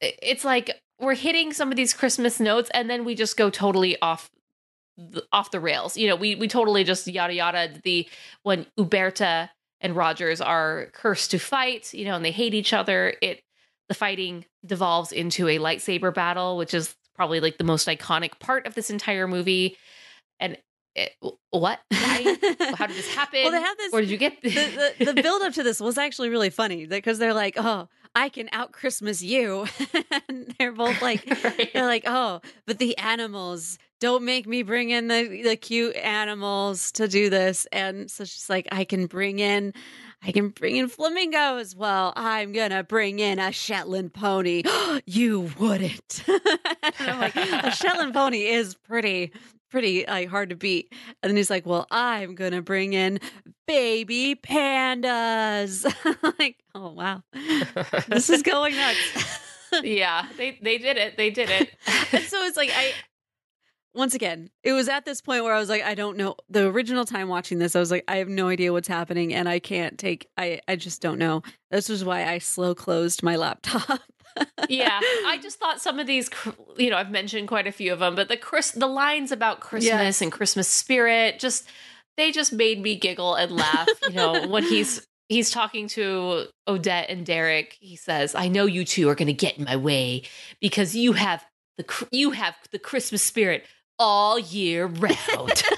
it's 0.00 0.44
like 0.44 0.70
we're 1.00 1.14
hitting 1.14 1.52
some 1.52 1.70
of 1.70 1.76
these 1.76 1.94
Christmas 1.94 2.38
notes 2.40 2.70
and 2.74 2.88
then 2.90 3.04
we 3.04 3.14
just 3.14 3.36
go 3.36 3.50
totally 3.50 4.00
off 4.00 4.30
the, 4.96 5.24
off 5.32 5.50
the 5.50 5.60
rails. 5.60 5.96
You 5.96 6.08
know, 6.08 6.16
we 6.16 6.34
we 6.34 6.48
totally 6.48 6.84
just 6.84 7.06
yada 7.06 7.34
yada 7.34 7.70
the 7.82 8.08
when 8.42 8.66
Uberta 8.78 9.50
and 9.80 9.96
Rogers 9.96 10.40
are 10.40 10.88
cursed 10.92 11.30
to 11.32 11.38
fight, 11.38 11.92
you 11.92 12.04
know, 12.04 12.14
and 12.14 12.24
they 12.24 12.30
hate 12.30 12.54
each 12.54 12.72
other. 12.72 13.14
It 13.20 13.42
the 13.88 13.94
fighting 13.94 14.44
devolves 14.64 15.12
into 15.12 15.48
a 15.48 15.58
lightsaber 15.58 16.12
battle, 16.12 16.56
which 16.56 16.74
is 16.74 16.94
probably 17.14 17.40
like 17.40 17.58
the 17.58 17.64
most 17.64 17.86
iconic 17.86 18.38
part 18.38 18.66
of 18.66 18.74
this 18.74 18.90
entire 18.90 19.26
movie. 19.28 19.76
And 20.40 20.56
it, 20.94 21.12
what? 21.50 21.80
Why? 21.90 22.36
How 22.76 22.86
did 22.86 22.96
this 22.96 23.14
happen? 23.14 23.40
Well, 23.42 23.50
they 23.52 23.60
have 23.60 23.76
this- 23.76 23.92
Where 23.92 24.00
did 24.02 24.10
you 24.10 24.16
get 24.16 24.40
the, 24.42 24.48
the, 24.98 25.04
the 25.12 25.14
build 25.22 25.42
up 25.42 25.52
to 25.54 25.62
this 25.62 25.80
was 25.80 25.98
actually 25.98 26.28
really 26.30 26.50
funny 26.50 26.86
because 26.86 27.18
they're 27.18 27.34
like, 27.34 27.54
oh, 27.58 27.88
I 28.14 28.28
can 28.28 28.48
out 28.52 28.72
Christmas 28.72 29.22
you. 29.22 29.66
and 30.28 30.54
they're 30.58 30.72
both 30.72 31.00
like, 31.02 31.24
Right. 31.44 31.70
they're 31.72 31.86
like, 31.86 32.04
oh, 32.06 32.40
but 32.66 32.78
the 32.78 32.96
animals, 32.98 33.78
don't 34.00 34.24
make 34.24 34.46
me 34.46 34.62
bring 34.62 34.90
in 34.90 35.08
the, 35.08 35.42
the 35.42 35.56
cute 35.56 35.96
animals 35.96 36.92
to 36.92 37.08
do 37.08 37.30
this. 37.30 37.66
And 37.72 38.10
so 38.10 38.24
she's 38.24 38.48
like, 38.50 38.68
I 38.70 38.84
can 38.84 39.06
bring 39.06 39.38
in. 39.38 39.72
I 40.22 40.32
can 40.32 40.48
bring 40.50 40.76
in 40.76 40.88
flamingos. 40.88 41.76
Well, 41.76 42.12
I'm 42.16 42.52
gonna 42.52 42.82
bring 42.82 43.18
in 43.18 43.38
a 43.38 43.52
Shetland 43.52 44.14
pony. 44.14 44.62
you 45.06 45.50
wouldn't. 45.58 46.24
and 46.28 47.10
I'm 47.10 47.20
like, 47.20 47.36
a 47.36 47.70
Shetland 47.72 48.14
pony 48.14 48.44
is 48.44 48.74
pretty, 48.74 49.32
pretty 49.70 50.04
like 50.06 50.28
hard 50.28 50.50
to 50.50 50.56
beat. 50.56 50.92
And 51.22 51.30
then 51.30 51.36
he's 51.36 51.50
like, 51.50 51.66
Well, 51.66 51.86
I'm 51.90 52.34
gonna 52.34 52.62
bring 52.62 52.92
in 52.92 53.20
baby 53.66 54.34
pandas. 54.34 55.84
like, 56.38 56.56
oh 56.74 56.90
wow. 56.90 57.22
This 58.08 58.30
is 58.30 58.42
going 58.42 58.76
nuts. 58.76 59.40
yeah, 59.82 60.26
they 60.36 60.58
they 60.62 60.78
did 60.78 60.96
it. 60.96 61.16
They 61.16 61.30
did 61.30 61.50
it. 61.50 61.70
and 62.12 62.24
so 62.24 62.42
it's 62.44 62.56
like 62.56 62.70
I 62.74 62.92
once 63.94 64.14
again, 64.14 64.50
it 64.64 64.72
was 64.72 64.88
at 64.88 65.04
this 65.04 65.20
point 65.20 65.44
where 65.44 65.54
I 65.54 65.58
was 65.60 65.68
like, 65.68 65.82
I 65.82 65.94
don't 65.94 66.16
know. 66.16 66.34
The 66.48 66.66
original 66.66 67.04
time 67.04 67.28
watching 67.28 67.58
this, 67.58 67.76
I 67.76 67.80
was 67.80 67.92
like, 67.92 68.04
I 68.08 68.16
have 68.16 68.28
no 68.28 68.48
idea 68.48 68.72
what's 68.72 68.88
happening 68.88 69.32
and 69.32 69.48
I 69.48 69.60
can't 69.60 69.98
take 69.98 70.28
I 70.36 70.60
I 70.68 70.76
just 70.76 71.00
don't 71.00 71.18
know. 71.18 71.42
This 71.70 71.88
was 71.88 72.04
why 72.04 72.26
I 72.26 72.38
slow 72.38 72.74
closed 72.74 73.22
my 73.22 73.36
laptop. 73.36 74.00
yeah, 74.68 75.00
I 75.26 75.38
just 75.42 75.58
thought 75.58 75.80
some 75.80 75.98
of 75.98 76.06
these, 76.06 76.28
you 76.76 76.90
know, 76.90 76.96
I've 76.96 77.10
mentioned 77.10 77.48
quite 77.48 77.66
a 77.66 77.72
few 77.72 77.92
of 77.92 77.98
them, 78.00 78.14
but 78.14 78.28
the 78.28 78.36
Chris, 78.36 78.72
the 78.72 78.86
lines 78.86 79.32
about 79.32 79.60
Christmas 79.60 79.86
Yes. 79.88 80.22
and 80.22 80.32
Christmas 80.32 80.68
spirit, 80.68 81.38
just 81.38 81.68
they 82.16 82.32
just 82.32 82.52
made 82.52 82.80
me 82.80 82.96
giggle 82.96 83.34
and 83.34 83.52
laugh. 83.52 83.88
You 84.08 84.14
know, 84.14 84.46
when 84.48 84.62
he's 84.64 85.06
he's 85.28 85.50
talking 85.50 85.88
to 85.88 86.46
Odette 86.68 87.10
and 87.10 87.26
Derek, 87.26 87.76
he 87.80 87.96
says, 87.96 88.34
"I 88.34 88.48
know 88.48 88.66
you 88.66 88.84
two 88.84 89.08
are 89.08 89.14
going 89.14 89.26
to 89.26 89.32
get 89.32 89.58
in 89.58 89.64
my 89.64 89.76
way 89.76 90.22
because 90.60 90.94
you 90.96 91.12
have 91.12 91.44
the 91.78 92.06
you 92.10 92.32
have 92.32 92.54
the 92.72 92.78
Christmas 92.78 93.22
spirit 93.22 93.64
all 93.98 94.38
year 94.38 94.86
round." 94.86 95.62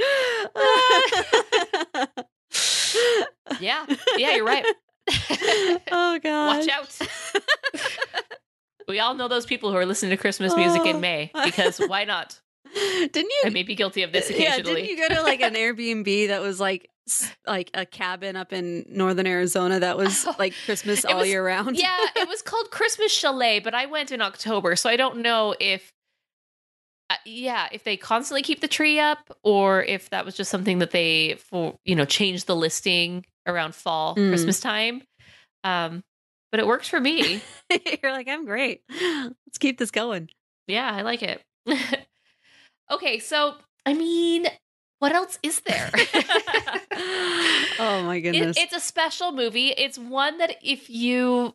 yeah, 3.60 3.86
yeah, 4.16 4.34
you're 4.34 4.44
right. 4.44 4.64
oh 5.92 6.18
god. 6.22 6.58
Watch 6.58 6.68
out. 6.68 6.98
we 8.88 8.98
all 9.00 9.14
know 9.14 9.28
those 9.28 9.46
people 9.46 9.70
who 9.70 9.76
are 9.76 9.86
listening 9.86 10.10
to 10.10 10.16
Christmas 10.16 10.54
music 10.56 10.84
in 10.86 11.00
May 11.00 11.30
because 11.44 11.78
why 11.78 12.04
not? 12.04 12.40
Didn't 12.74 13.16
you 13.30 13.42
I 13.46 13.50
may 13.50 13.62
be 13.64 13.74
guilty 13.74 14.02
of 14.02 14.12
this 14.12 14.30
Yeah, 14.30 14.56
didn't 14.58 14.84
you 14.84 14.96
go 14.96 15.08
to 15.14 15.22
like 15.22 15.40
an 15.40 15.54
Airbnb 15.54 16.28
that 16.28 16.40
was 16.40 16.60
like 16.60 16.88
like 17.44 17.70
a 17.74 17.84
cabin 17.84 18.36
up 18.36 18.52
in 18.52 18.84
northern 18.88 19.26
Arizona 19.26 19.80
that 19.80 19.96
was 19.96 20.24
Oh, 20.26 20.36
like 20.38 20.54
Christmas 20.66 21.04
all 21.04 21.18
was- 21.18 21.28
year 21.28 21.44
round? 21.44 21.76
yeah, 21.76 21.96
it 22.14 22.28
was 22.28 22.42
called 22.42 22.70
Christmas 22.70 23.12
Chalet, 23.12 23.58
but 23.58 23.74
I 23.74 23.86
went 23.86 24.12
in 24.12 24.20
October, 24.22 24.76
so 24.76 24.88
I 24.88 24.96
don't 24.96 25.18
know 25.18 25.54
if 25.58 25.92
uh, 27.08 27.16
yeah, 27.26 27.66
if 27.72 27.82
they 27.82 27.96
constantly 27.96 28.42
keep 28.42 28.60
the 28.60 28.68
tree 28.68 29.00
up 29.00 29.36
or 29.42 29.82
if 29.82 30.10
that 30.10 30.24
was 30.24 30.36
just 30.36 30.48
something 30.48 30.78
that 30.78 30.92
they 30.92 31.34
for 31.48 31.76
you 31.84 31.96
know 31.96 32.04
changed 32.04 32.46
the 32.46 32.54
listing 32.54 33.24
around 33.50 33.74
fall 33.74 34.14
Mm. 34.16 34.30
Christmas 34.30 34.60
time. 34.60 35.02
Um 35.64 36.02
but 36.52 36.58
it 36.60 36.66
works 36.66 36.88
for 36.88 37.00
me. 37.00 37.40
You're 38.02 38.10
like, 38.12 38.26
I'm 38.28 38.44
great. 38.44 38.82
Let's 38.90 39.58
keep 39.58 39.78
this 39.78 39.90
going. 39.92 40.30
Yeah, 40.66 40.90
I 40.92 41.02
like 41.02 41.22
it. 41.22 41.40
okay, 42.90 43.18
so 43.20 43.54
I 43.86 43.94
mean, 43.94 44.46
what 44.98 45.12
else 45.12 45.38
is 45.42 45.60
there? 45.60 45.90
oh 47.78 48.02
my 48.04 48.16
It- 48.16 48.20
goodness. 48.22 48.56
it's 48.58 48.72
a 48.74 48.80
special 48.80 49.32
movie. 49.32 49.68
It's 49.76 49.98
one 49.98 50.38
that 50.38 50.56
if 50.62 50.90
you 50.90 51.54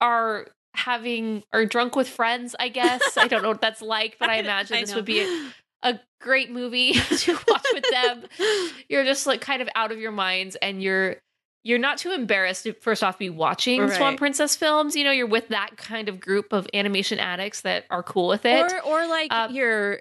are 0.00 0.46
having 0.74 1.42
or 1.52 1.64
drunk 1.66 1.96
with 1.96 2.08
friends, 2.08 2.54
I 2.58 2.68
guess 2.68 3.16
I 3.16 3.28
don't 3.28 3.42
know 3.42 3.48
what 3.48 3.60
that's 3.60 3.82
like, 3.82 4.16
but 4.18 4.28
I 4.30 4.36
imagine 4.36 4.80
this 4.80 4.90
know. 4.90 4.96
would 4.96 5.04
be 5.04 5.20
a, 5.20 5.50
a 5.82 5.98
great 6.20 6.50
movie 6.50 6.92
to 6.94 7.32
watch 7.48 7.66
with 7.72 7.84
them. 7.90 8.24
You're 8.88 9.04
just 9.04 9.26
like 9.26 9.40
kind 9.40 9.62
of 9.62 9.68
out 9.74 9.92
of 9.92 9.98
your 9.98 10.12
minds, 10.12 10.56
and 10.56 10.82
you're 10.82 11.16
you're 11.64 11.78
not 11.78 11.98
too 11.98 12.10
embarrassed 12.10 12.64
to 12.64 12.72
first 12.72 13.04
off 13.04 13.18
be 13.18 13.30
watching 13.30 13.88
Swan 13.90 14.16
Princess 14.16 14.56
films. 14.56 14.96
You 14.96 15.04
know, 15.04 15.12
you're 15.12 15.26
with 15.28 15.48
that 15.48 15.76
kind 15.76 16.08
of 16.08 16.18
group 16.20 16.52
of 16.52 16.66
animation 16.74 17.18
addicts 17.20 17.60
that 17.60 17.84
are 17.90 18.02
cool 18.02 18.26
with 18.28 18.44
it. 18.44 18.72
or 18.72 18.80
or 18.84 19.06
like 19.06 19.32
Um, 19.32 19.54
you're 19.54 20.00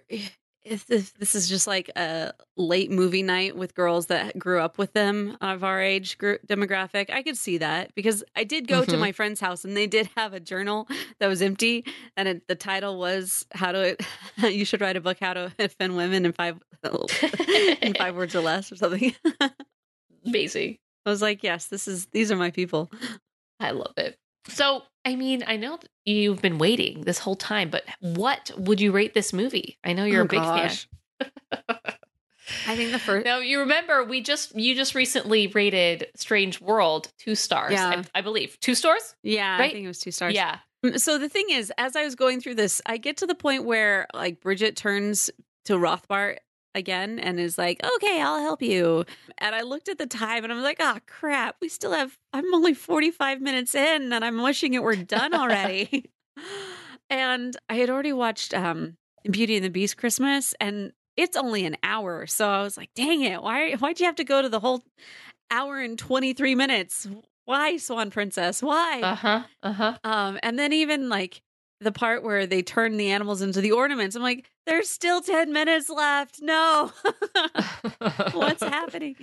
if 0.64 0.86
this, 0.86 1.12
this 1.12 1.34
is 1.36 1.50
just 1.50 1.66
like 1.68 1.90
a 1.96 2.34
late 2.56 2.92
movie 2.92 3.24
night 3.24 3.56
with 3.56 3.74
girls 3.74 4.06
that 4.08 4.38
grew 4.38 4.60
up 4.60 4.78
with 4.78 4.94
them 4.94 5.36
of 5.42 5.64
our 5.64 5.82
age 5.82 6.18
group 6.18 6.46
demographic, 6.48 7.10
I 7.10 7.24
could 7.24 7.38
see 7.38 7.58
that 7.60 7.94
because 7.96 8.24
I 8.36 8.44
did 8.44 8.68
go 8.68 8.86
to 8.86 8.92
Mhm. 8.92 9.00
my 9.00 9.12
friend's 9.12 9.40
house 9.40 9.66
and 9.66 9.76
they 9.76 9.88
did 9.88 10.10
have 10.16 10.34
a 10.34 10.40
journal 10.40 10.88
that 11.20 11.28
was 11.28 11.42
empty, 11.42 11.84
and 12.16 12.28
it, 12.28 12.48
the 12.48 12.56
title 12.56 13.00
was 13.00 13.46
"How 13.54 13.72
to 13.72 13.98
You 14.50 14.66
Should 14.66 14.82
Write 14.82 14.98
a 14.98 15.02
Book 15.02 15.18
How 15.20 15.34
to 15.34 15.52
Offend 15.60 15.96
Women 15.96 16.26
in 16.26 16.34
Five 16.34 16.60
in 17.82 17.94
Five 17.98 18.16
Words 18.16 18.36
or 18.36 18.42
Less" 18.42 18.72
or 18.72 18.76
something. 18.76 19.16
Amazing. 20.26 20.78
I 21.06 21.10
was 21.10 21.22
like, 21.22 21.42
yes, 21.44 21.68
this 21.68 21.88
is 21.88 22.06
these 22.08 22.32
are 22.32 22.36
my 22.36 22.52
people. 22.52 22.92
I 23.60 23.72
love 23.72 23.94
it. 23.98 24.18
So, 24.48 24.84
I 25.06 25.16
mean, 25.16 25.44
I 25.48 25.58
know 25.58 25.80
you've 26.06 26.42
been 26.42 26.58
waiting 26.58 27.02
this 27.02 27.20
whole 27.20 27.36
time, 27.36 27.70
but 27.70 27.84
what 28.00 28.52
would 28.58 28.82
you 28.82 28.92
rate 28.92 29.14
this 29.14 29.34
movie? 29.34 29.78
I 29.84 29.94
know 29.94 30.06
you're 30.06 30.22
Oh, 30.22 30.26
a 30.26 30.28
big 30.28 30.42
gosh. 30.42 30.88
fan. 31.20 31.68
I 32.68 32.76
think 32.76 32.92
the 32.92 33.00
first. 33.00 33.26
Now 33.26 33.40
you 33.40 33.60
remember 33.60 34.04
we 34.04 34.22
just 34.22 34.56
you 34.56 34.76
just 34.76 34.94
recently 34.96 35.48
rated 35.48 36.08
Strange 36.16 36.60
World 36.62 37.12
two 37.18 37.36
stars, 37.36 37.74
Yeah. 37.74 38.04
I, 38.16 38.20
I 38.20 38.22
believe 38.22 38.60
two 38.60 38.76
stars. 38.76 39.16
Yeah, 39.24 39.56
I 39.56 39.60
right? 39.60 39.72
think 39.72 39.86
it 39.86 39.88
was 39.88 40.00
two 40.00 40.12
stars. 40.12 40.34
Yeah, 40.34 40.58
Mm, 40.86 41.00
So 41.00 41.18
the 41.20 41.30
thing 41.30 41.46
is, 41.52 41.72
as 41.78 41.96
I 41.96 42.04
was 42.04 42.16
going 42.16 42.42
through 42.42 42.56
this, 42.56 42.82
I 42.86 42.98
get 42.98 43.18
to 43.18 43.28
the 43.28 43.36
point 43.36 43.66
where 43.66 44.08
like 44.14 44.42
Bridget 44.42 44.76
turns 44.76 45.30
to 45.66 45.74
Rothbart 45.74 46.38
again 46.76 47.20
and 47.20 47.40
is 47.40 47.58
like, 47.58 47.82
"Okay, 47.96 48.22
I'll 48.22 48.40
help 48.40 48.62
you." 48.62 49.06
And 49.38 49.56
I 49.56 49.62
looked 49.62 49.90
at 49.90 49.98
the 49.98 50.08
time 50.08 50.44
and 50.44 50.52
I'm 50.52 50.62
like, 50.62 50.78
oh, 50.80 50.98
crap! 51.08 51.56
We 51.62 51.70
still 51.70 51.92
have. 51.92 52.18
I'm 52.34 52.54
only 52.54 52.74
45 52.74 53.42
minutes 53.42 53.76
in, 53.76 54.14
and 54.14 54.24
I'm 54.24 54.42
wishing 54.42 54.74
it 54.74 54.84
were 54.84 54.96
done 54.96 55.34
already." 55.34 56.10
and 57.10 57.56
I 57.70 57.76
had 57.76 57.90
already 57.90 58.14
watched 58.14 58.54
um 58.54 58.98
Beauty 59.30 59.56
and 59.56 59.66
the 59.66 59.70
Beast 59.70 59.98
Christmas, 59.98 60.54
and 60.60 60.94
it's 61.18 61.38
only 61.38 61.66
an 61.66 61.78
hour, 61.84 62.26
so 62.26 62.50
I 62.50 62.64
was 62.64 62.78
like, 62.78 62.94
"Dang 62.96 63.22
it! 63.22 63.42
Why? 63.42 63.74
Why'd 63.74 64.00
you 64.00 64.06
have 64.06 64.16
to 64.16 64.24
go 64.24 64.42
to 64.42 64.50
the 64.50 64.60
whole 64.60 64.84
hour 65.50 65.80
and 65.80 65.98
23 65.98 66.56
minutes?" 66.56 67.08
Why, 67.46 67.78
Swan 67.78 68.12
Princess? 68.12 68.62
Why? 68.62 69.02
uh 69.02 69.16
huh, 69.16 69.44
uh 69.64 69.74
huh. 69.74 69.98
Um, 70.04 70.40
and 70.42 70.58
then 70.58 70.72
even 70.72 71.10
like 71.10 71.42
the 71.82 71.92
part 71.92 72.24
where 72.24 72.46
they 72.46 72.62
turn 72.62 72.98
the 72.98 73.10
animals 73.10 73.42
into 73.42 73.60
the 73.60 73.72
ornaments, 73.72 74.16
I'm 74.16 74.22
like, 74.22 74.50
there's 74.66 74.90
still 74.90 75.22
10 75.22 75.52
minutes 75.52 75.90
left. 75.90 76.40
No. 76.42 76.92
What's 78.34 78.64
happening? 78.64 79.16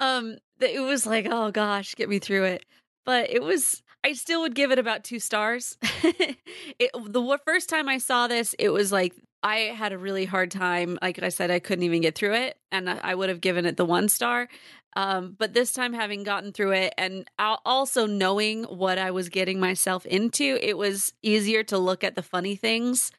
Um, 0.00 0.36
it 0.60 0.80
was 0.80 1.06
like, 1.06 1.26
oh 1.30 1.50
gosh, 1.50 1.94
get 1.94 2.08
me 2.08 2.18
through 2.18 2.44
it. 2.44 2.64
But 3.06 3.30
it 3.30 3.42
was 3.42 3.82
I 4.04 4.14
still 4.14 4.40
would 4.40 4.54
give 4.54 4.72
it 4.72 4.78
about 4.78 5.04
two 5.04 5.20
stars. 5.20 5.78
it, 6.02 6.90
the 6.92 7.38
first 7.44 7.68
time 7.68 7.88
I 7.88 7.98
saw 7.98 8.26
this, 8.26 8.54
it 8.58 8.70
was 8.70 8.90
like 8.90 9.14
I 9.44 9.56
had 9.76 9.92
a 9.92 9.98
really 9.98 10.24
hard 10.24 10.50
time. 10.50 10.98
Like 11.00 11.22
I 11.22 11.28
said, 11.28 11.50
I 11.50 11.60
couldn't 11.60 11.84
even 11.84 12.00
get 12.00 12.16
through 12.16 12.34
it, 12.34 12.58
and 12.72 12.90
I 12.90 13.14
would 13.14 13.28
have 13.28 13.40
given 13.40 13.64
it 13.64 13.76
the 13.76 13.84
one 13.84 14.08
star. 14.08 14.48
Um, 14.94 15.36
but 15.38 15.54
this 15.54 15.72
time, 15.72 15.92
having 15.92 16.22
gotten 16.22 16.52
through 16.52 16.72
it 16.72 16.94
and 16.98 17.28
also 17.38 18.06
knowing 18.06 18.64
what 18.64 18.98
I 18.98 19.10
was 19.10 19.28
getting 19.28 19.58
myself 19.58 20.04
into, 20.06 20.58
it 20.60 20.76
was 20.76 21.12
easier 21.22 21.62
to 21.64 21.78
look 21.78 22.04
at 22.04 22.14
the 22.14 22.22
funny 22.22 22.56
things, 22.56 23.10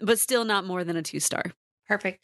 but 0.00 0.18
still 0.18 0.44
not 0.44 0.64
more 0.64 0.84
than 0.84 0.96
a 0.96 1.02
two 1.02 1.20
star. 1.20 1.44
Perfect. 1.86 2.20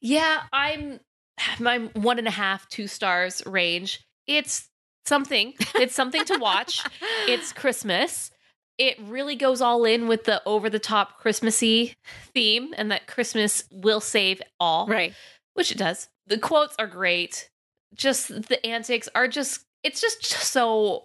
Yeah, 0.00 0.42
I'm 0.52 1.00
my 1.58 1.78
one 1.94 2.18
and 2.18 2.28
a 2.28 2.32
half, 2.32 2.68
two 2.68 2.86
stars 2.86 3.42
range. 3.46 4.06
It's 4.26 4.68
something. 5.06 5.54
It's 5.76 5.94
something 5.94 6.24
to 6.26 6.38
watch. 6.38 6.84
It's 7.26 7.52
Christmas. 7.54 8.30
It 8.76 8.96
really 9.00 9.34
goes 9.34 9.60
all 9.60 9.84
in 9.84 10.06
with 10.06 10.24
the 10.24 10.40
over 10.46 10.70
the 10.70 10.78
top 10.78 11.18
Christmassy 11.18 11.96
theme 12.32 12.74
and 12.76 12.92
that 12.92 13.08
Christmas 13.08 13.64
will 13.72 14.00
save 14.00 14.40
all. 14.60 14.86
right. 14.86 15.14
Which 15.54 15.72
it 15.72 15.78
does. 15.78 16.08
The 16.28 16.38
quotes 16.38 16.76
are 16.78 16.86
great. 16.86 17.50
Just 17.94 18.28
the 18.48 18.64
antics 18.66 19.08
are 19.14 19.28
just 19.28 19.64
it's 19.82 20.00
just 20.00 20.24
so 20.24 21.04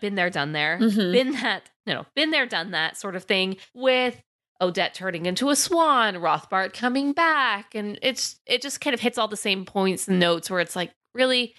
been 0.00 0.14
there, 0.14 0.30
done 0.30 0.52
there. 0.52 0.78
Mhm. 0.78 1.12
Been 1.12 1.32
that, 1.32 1.70
no, 1.86 1.94
no, 1.94 2.06
been 2.14 2.30
there, 2.30 2.46
done 2.46 2.70
that 2.70 2.96
sort 2.96 3.16
of 3.16 3.24
thing 3.24 3.56
with 3.74 4.20
Odette 4.60 4.94
turning 4.94 5.26
into 5.26 5.50
a 5.50 5.56
swan, 5.56 6.14
Rothbart 6.14 6.72
coming 6.72 7.12
back, 7.12 7.74
and 7.74 7.98
it's 8.00 8.38
it 8.46 8.62
just 8.62 8.80
kind 8.80 8.94
of 8.94 9.00
hits 9.00 9.18
all 9.18 9.28
the 9.28 9.36
same 9.36 9.64
points 9.64 10.06
and 10.06 10.20
notes 10.20 10.48
where 10.48 10.60
it's 10.60 10.76
like, 10.76 10.92
really, 11.14 11.54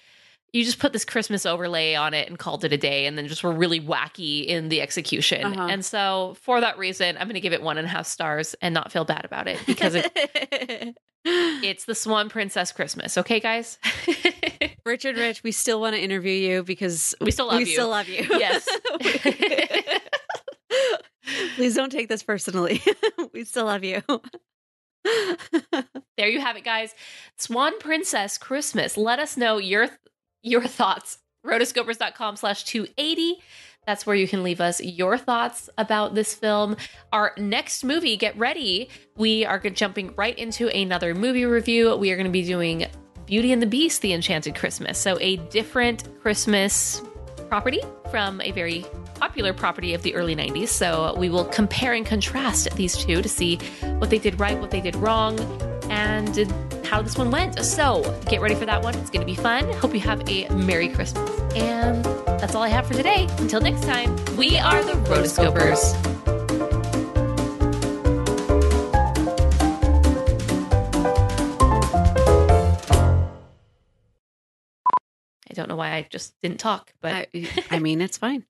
you 0.53 0.63
just 0.63 0.79
put 0.79 0.93
this 0.93 1.03
Christmas 1.03 1.45
overlay 1.45 1.95
on 1.95 2.13
it 2.13 2.29
and 2.29 2.39
called 2.39 2.63
it 2.63 2.71
a 2.71 2.77
day, 2.77 3.05
and 3.05 3.17
then 3.17 3.27
just 3.27 3.43
were 3.43 3.51
really 3.51 3.81
wacky 3.81 4.45
in 4.45 4.69
the 4.69 4.81
execution. 4.81 5.43
Uh-huh. 5.45 5.67
And 5.69 5.83
so, 5.83 6.37
for 6.41 6.61
that 6.61 6.77
reason, 6.77 7.17
I'm 7.17 7.27
going 7.27 7.33
to 7.33 7.41
give 7.41 7.53
it 7.53 7.61
one 7.61 7.77
and 7.77 7.85
a 7.85 7.89
half 7.89 8.07
stars 8.07 8.55
and 8.61 8.73
not 8.73 8.91
feel 8.91 9.03
bad 9.03 9.25
about 9.25 9.47
it 9.47 9.59
because 9.65 9.95
it, 9.95 10.95
it's 11.63 11.85
the 11.85 11.95
Swan 11.95 12.29
Princess 12.29 12.71
Christmas. 12.71 13.17
Okay, 13.17 13.39
guys. 13.39 13.77
Richard 14.85 15.17
Rich, 15.17 15.43
we 15.43 15.51
still 15.51 15.79
want 15.79 15.95
to 15.95 16.01
interview 16.01 16.33
you 16.33 16.63
because 16.63 17.15
We 17.21 17.31
still 17.31 17.47
love 17.47 17.59
you. 17.61 17.65
we 17.65 17.69
you. 17.69 17.75
still 17.75 17.89
love 17.89 18.09
you. 18.09 18.25
Yes. 18.29 18.67
Please 21.55 21.75
don't 21.75 21.91
take 21.91 22.09
this 22.09 22.23
personally. 22.23 22.81
we 23.33 23.43
still 23.45 23.65
love 23.65 23.83
you. 23.83 24.01
there 26.17 26.27
you 26.27 26.41
have 26.41 26.57
it, 26.57 26.63
guys. 26.63 26.93
Swan 27.37 27.79
Princess 27.79 28.37
Christmas. 28.37 28.97
Let 28.97 29.19
us 29.19 29.37
know 29.37 29.57
your 29.57 29.89
your 30.41 30.65
thoughts. 30.67 31.19
Rotoscopers.com 31.45 32.35
slash 32.37 32.63
280. 32.63 33.35
That's 33.85 34.05
where 34.05 34.15
you 34.15 34.27
can 34.27 34.43
leave 34.43 34.61
us 34.61 34.81
your 34.81 35.17
thoughts 35.17 35.69
about 35.77 36.15
this 36.15 36.33
film. 36.33 36.77
Our 37.11 37.33
next 37.37 37.83
movie, 37.83 38.15
get 38.17 38.37
ready. 38.37 38.89
We 39.17 39.45
are 39.45 39.59
jumping 39.59 40.13
right 40.15 40.37
into 40.37 40.69
another 40.69 41.13
movie 41.13 41.45
review. 41.45 41.95
We 41.95 42.11
are 42.11 42.15
going 42.15 42.25
to 42.25 42.31
be 42.31 42.43
doing 42.43 42.85
Beauty 43.25 43.51
and 43.51 43.61
the 43.61 43.67
Beast, 43.67 44.01
The 44.01 44.13
Enchanted 44.13 44.55
Christmas. 44.55 44.97
So, 44.97 45.17
a 45.19 45.37
different 45.37 46.21
Christmas 46.21 47.01
property 47.49 47.81
from 48.11 48.41
a 48.41 48.51
very 48.51 48.85
popular 49.15 49.53
property 49.53 49.93
of 49.93 50.01
the 50.01 50.13
early 50.15 50.35
90s. 50.35 50.69
So, 50.69 51.15
we 51.17 51.29
will 51.29 51.45
compare 51.45 51.93
and 51.93 52.05
contrast 52.05 52.73
these 52.75 52.97
two 52.97 53.21
to 53.21 53.29
see 53.29 53.57
what 53.97 54.09
they 54.09 54.19
did 54.19 54.39
right, 54.39 54.59
what 54.59 54.71
they 54.71 54.81
did 54.81 54.95
wrong, 54.95 55.37
and 55.93 56.51
how 56.85 57.01
this 57.01 57.17
one 57.17 57.29
went. 57.29 57.59
So, 57.59 58.01
get 58.27 58.41
ready 58.41 58.55
for 58.55 58.65
that 58.65 58.81
one. 58.81 58.95
It's 58.95 59.11
going 59.11 59.21
to 59.21 59.25
be 59.25 59.35
fun. 59.35 59.71
Hope 59.73 59.93
you 59.93 59.99
have 59.99 60.27
a 60.27 60.49
Merry 60.49 60.89
Christmas. 60.89 61.29
And 61.55 62.03
that's 62.39 62.55
all 62.55 62.63
I 62.63 62.69
have 62.69 62.87
for 62.87 62.95
today. 62.95 63.27
Until 63.37 63.61
next 63.61 63.83
time, 63.83 64.15
we 64.35 64.57
are 64.57 64.83
the 64.83 64.93
Rotoscopers. 64.93 65.93
I 75.49 75.53
don't 75.53 75.69
know 75.69 75.75
why 75.75 75.93
I 75.93 76.07
just 76.09 76.33
didn't 76.41 76.59
talk, 76.59 76.91
but 77.01 77.13
I, 77.13 77.27
I 77.69 77.77
mean, 77.77 78.01
it's 78.01 78.17
fine. 78.17 78.45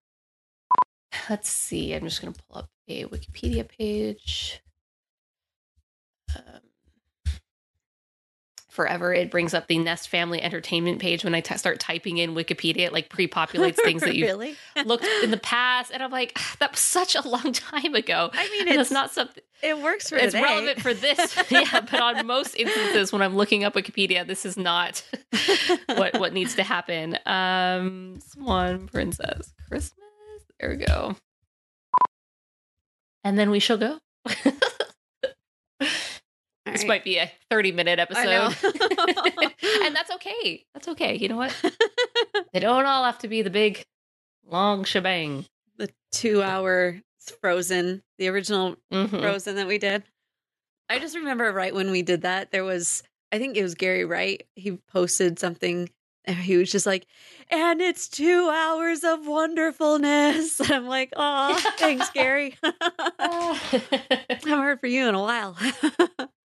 let's 1.30 1.50
see. 1.50 1.94
I'm 1.94 2.04
just 2.06 2.22
going 2.22 2.34
to 2.34 2.44
pull 2.44 2.60
up 2.60 2.70
a 2.88 3.04
Wikipedia 3.06 3.68
page. 3.68 4.62
Um, 6.36 6.62
forever, 8.74 9.14
it 9.14 9.30
brings 9.32 9.54
up 9.54 9.68
the 9.68 9.78
Nest 9.78 10.10
Family 10.10 10.42
Entertainment 10.42 11.00
page 11.00 11.24
when 11.24 11.34
I 11.36 11.40
t- 11.42 11.56
start 11.58 11.80
typing 11.80 12.18
in 12.18 12.34
Wikipedia. 12.34 12.80
It 12.88 12.94
like 12.94 13.10
pre-populates 13.10 13.76
things 13.76 14.02
that 14.02 14.16
you've 14.18 14.28
really. 14.30 14.56
looked 14.86 15.06
in 15.24 15.32
the 15.32 15.38
past, 15.44 15.92
and 15.94 16.02
I'm 16.04 16.12
like, 16.12 16.34
"Ah, 16.36 16.56
that 16.60 16.72
was 16.72 16.80
such 16.80 17.16
a 17.16 17.28
long 17.28 17.54
time 17.54 17.96
ago. 17.96 18.30
I 18.34 18.50
mean, 18.50 18.68
it's 18.68 18.78
it's 18.82 18.92
not 18.92 19.12
something. 19.12 19.44
It 19.62 19.82
works 19.82 20.10
for 20.10 20.18
It's 20.18 20.34
today. 20.34 20.44
relevant 20.44 20.82
for 20.82 20.94
this, 20.94 21.38
yeah. 21.50 21.80
But 21.80 22.02
on 22.02 22.26
most 22.28 22.56
instances, 22.56 23.14
when 23.14 23.22
I'm 23.22 23.36
looking 23.38 23.64
up 23.64 23.76
Wikipedia, 23.76 24.28
this 24.28 24.46
is 24.46 24.58
not 24.58 25.04
what 25.96 26.20
what 26.20 26.34
needs 26.34 26.56
to 26.56 26.64
happen. 26.64 27.18
Um, 27.26 28.20
Swan 28.20 28.88
Princess 28.88 29.54
Christmas. 29.70 30.00
There 30.60 30.70
we 30.72 30.78
go. 30.78 31.16
And 33.24 33.40
then 33.40 33.52
we 33.52 33.60
shall 33.60 33.78
go. 33.78 34.00
All 36.74 36.78
This 36.78 36.82
right. 36.84 36.88
might 36.88 37.04
be 37.04 37.18
a 37.18 37.32
30 37.52 37.72
minute 37.72 38.00
episode. 38.00 38.56
and 39.84 39.96
that's 39.96 40.12
okay. 40.16 40.66
That's 40.74 40.88
okay. 40.90 41.16
You 41.16 41.30
know 41.30 41.38
what? 41.38 41.56
they 42.54 42.60
don't 42.60 42.86
all 42.86 43.04
have 43.06 43.20
to 43.20 43.28
be 43.28 43.42
the 43.42 43.50
big, 43.50 43.84
long 44.50 44.84
shebang. 44.84 45.46
the 45.78 45.90
two-hour 46.12 47.00
Frozen, 47.42 48.02
the 48.18 48.28
original 48.28 48.76
Mhm. 48.92 49.10
Frozen 49.22 49.56
that 49.56 49.68
we 49.68 49.78
did. 49.78 50.04
I 50.90 51.00
just 51.00 51.16
remember 51.16 51.52
right 51.52 51.74
when 51.74 51.92
we 51.92 52.02
did 52.02 52.22
that, 52.24 52.52
there 52.52 52.64
was, 52.66 53.02
I 53.32 53.40
think 53.40 53.56
it 53.56 53.64
was 53.64 53.76
Gary 53.76 54.04
Wright. 54.06 54.46
He 54.56 54.72
posted 54.92 55.40
something. 55.40 55.90
and 56.26 56.36
He 56.38 56.58
was 56.58 56.70
just 56.72 56.86
like, 56.86 57.06
and 57.50 57.82
it's 57.82 58.08
two 58.10 58.50
hours 58.54 59.04
of 59.06 59.26
wonderfulness. 59.26 60.60
And 60.60 60.72
I'm 60.72 60.88
like, 60.88 61.14
oh, 61.16 61.58
thanks, 61.78 62.10
Gary. 62.12 62.56
I 62.64 63.60
haven't 64.30 64.48
heard 64.50 64.80
from 64.82 64.90
you 64.90 65.08
in 65.08 65.16
a 65.16 65.22
while. 65.22 65.56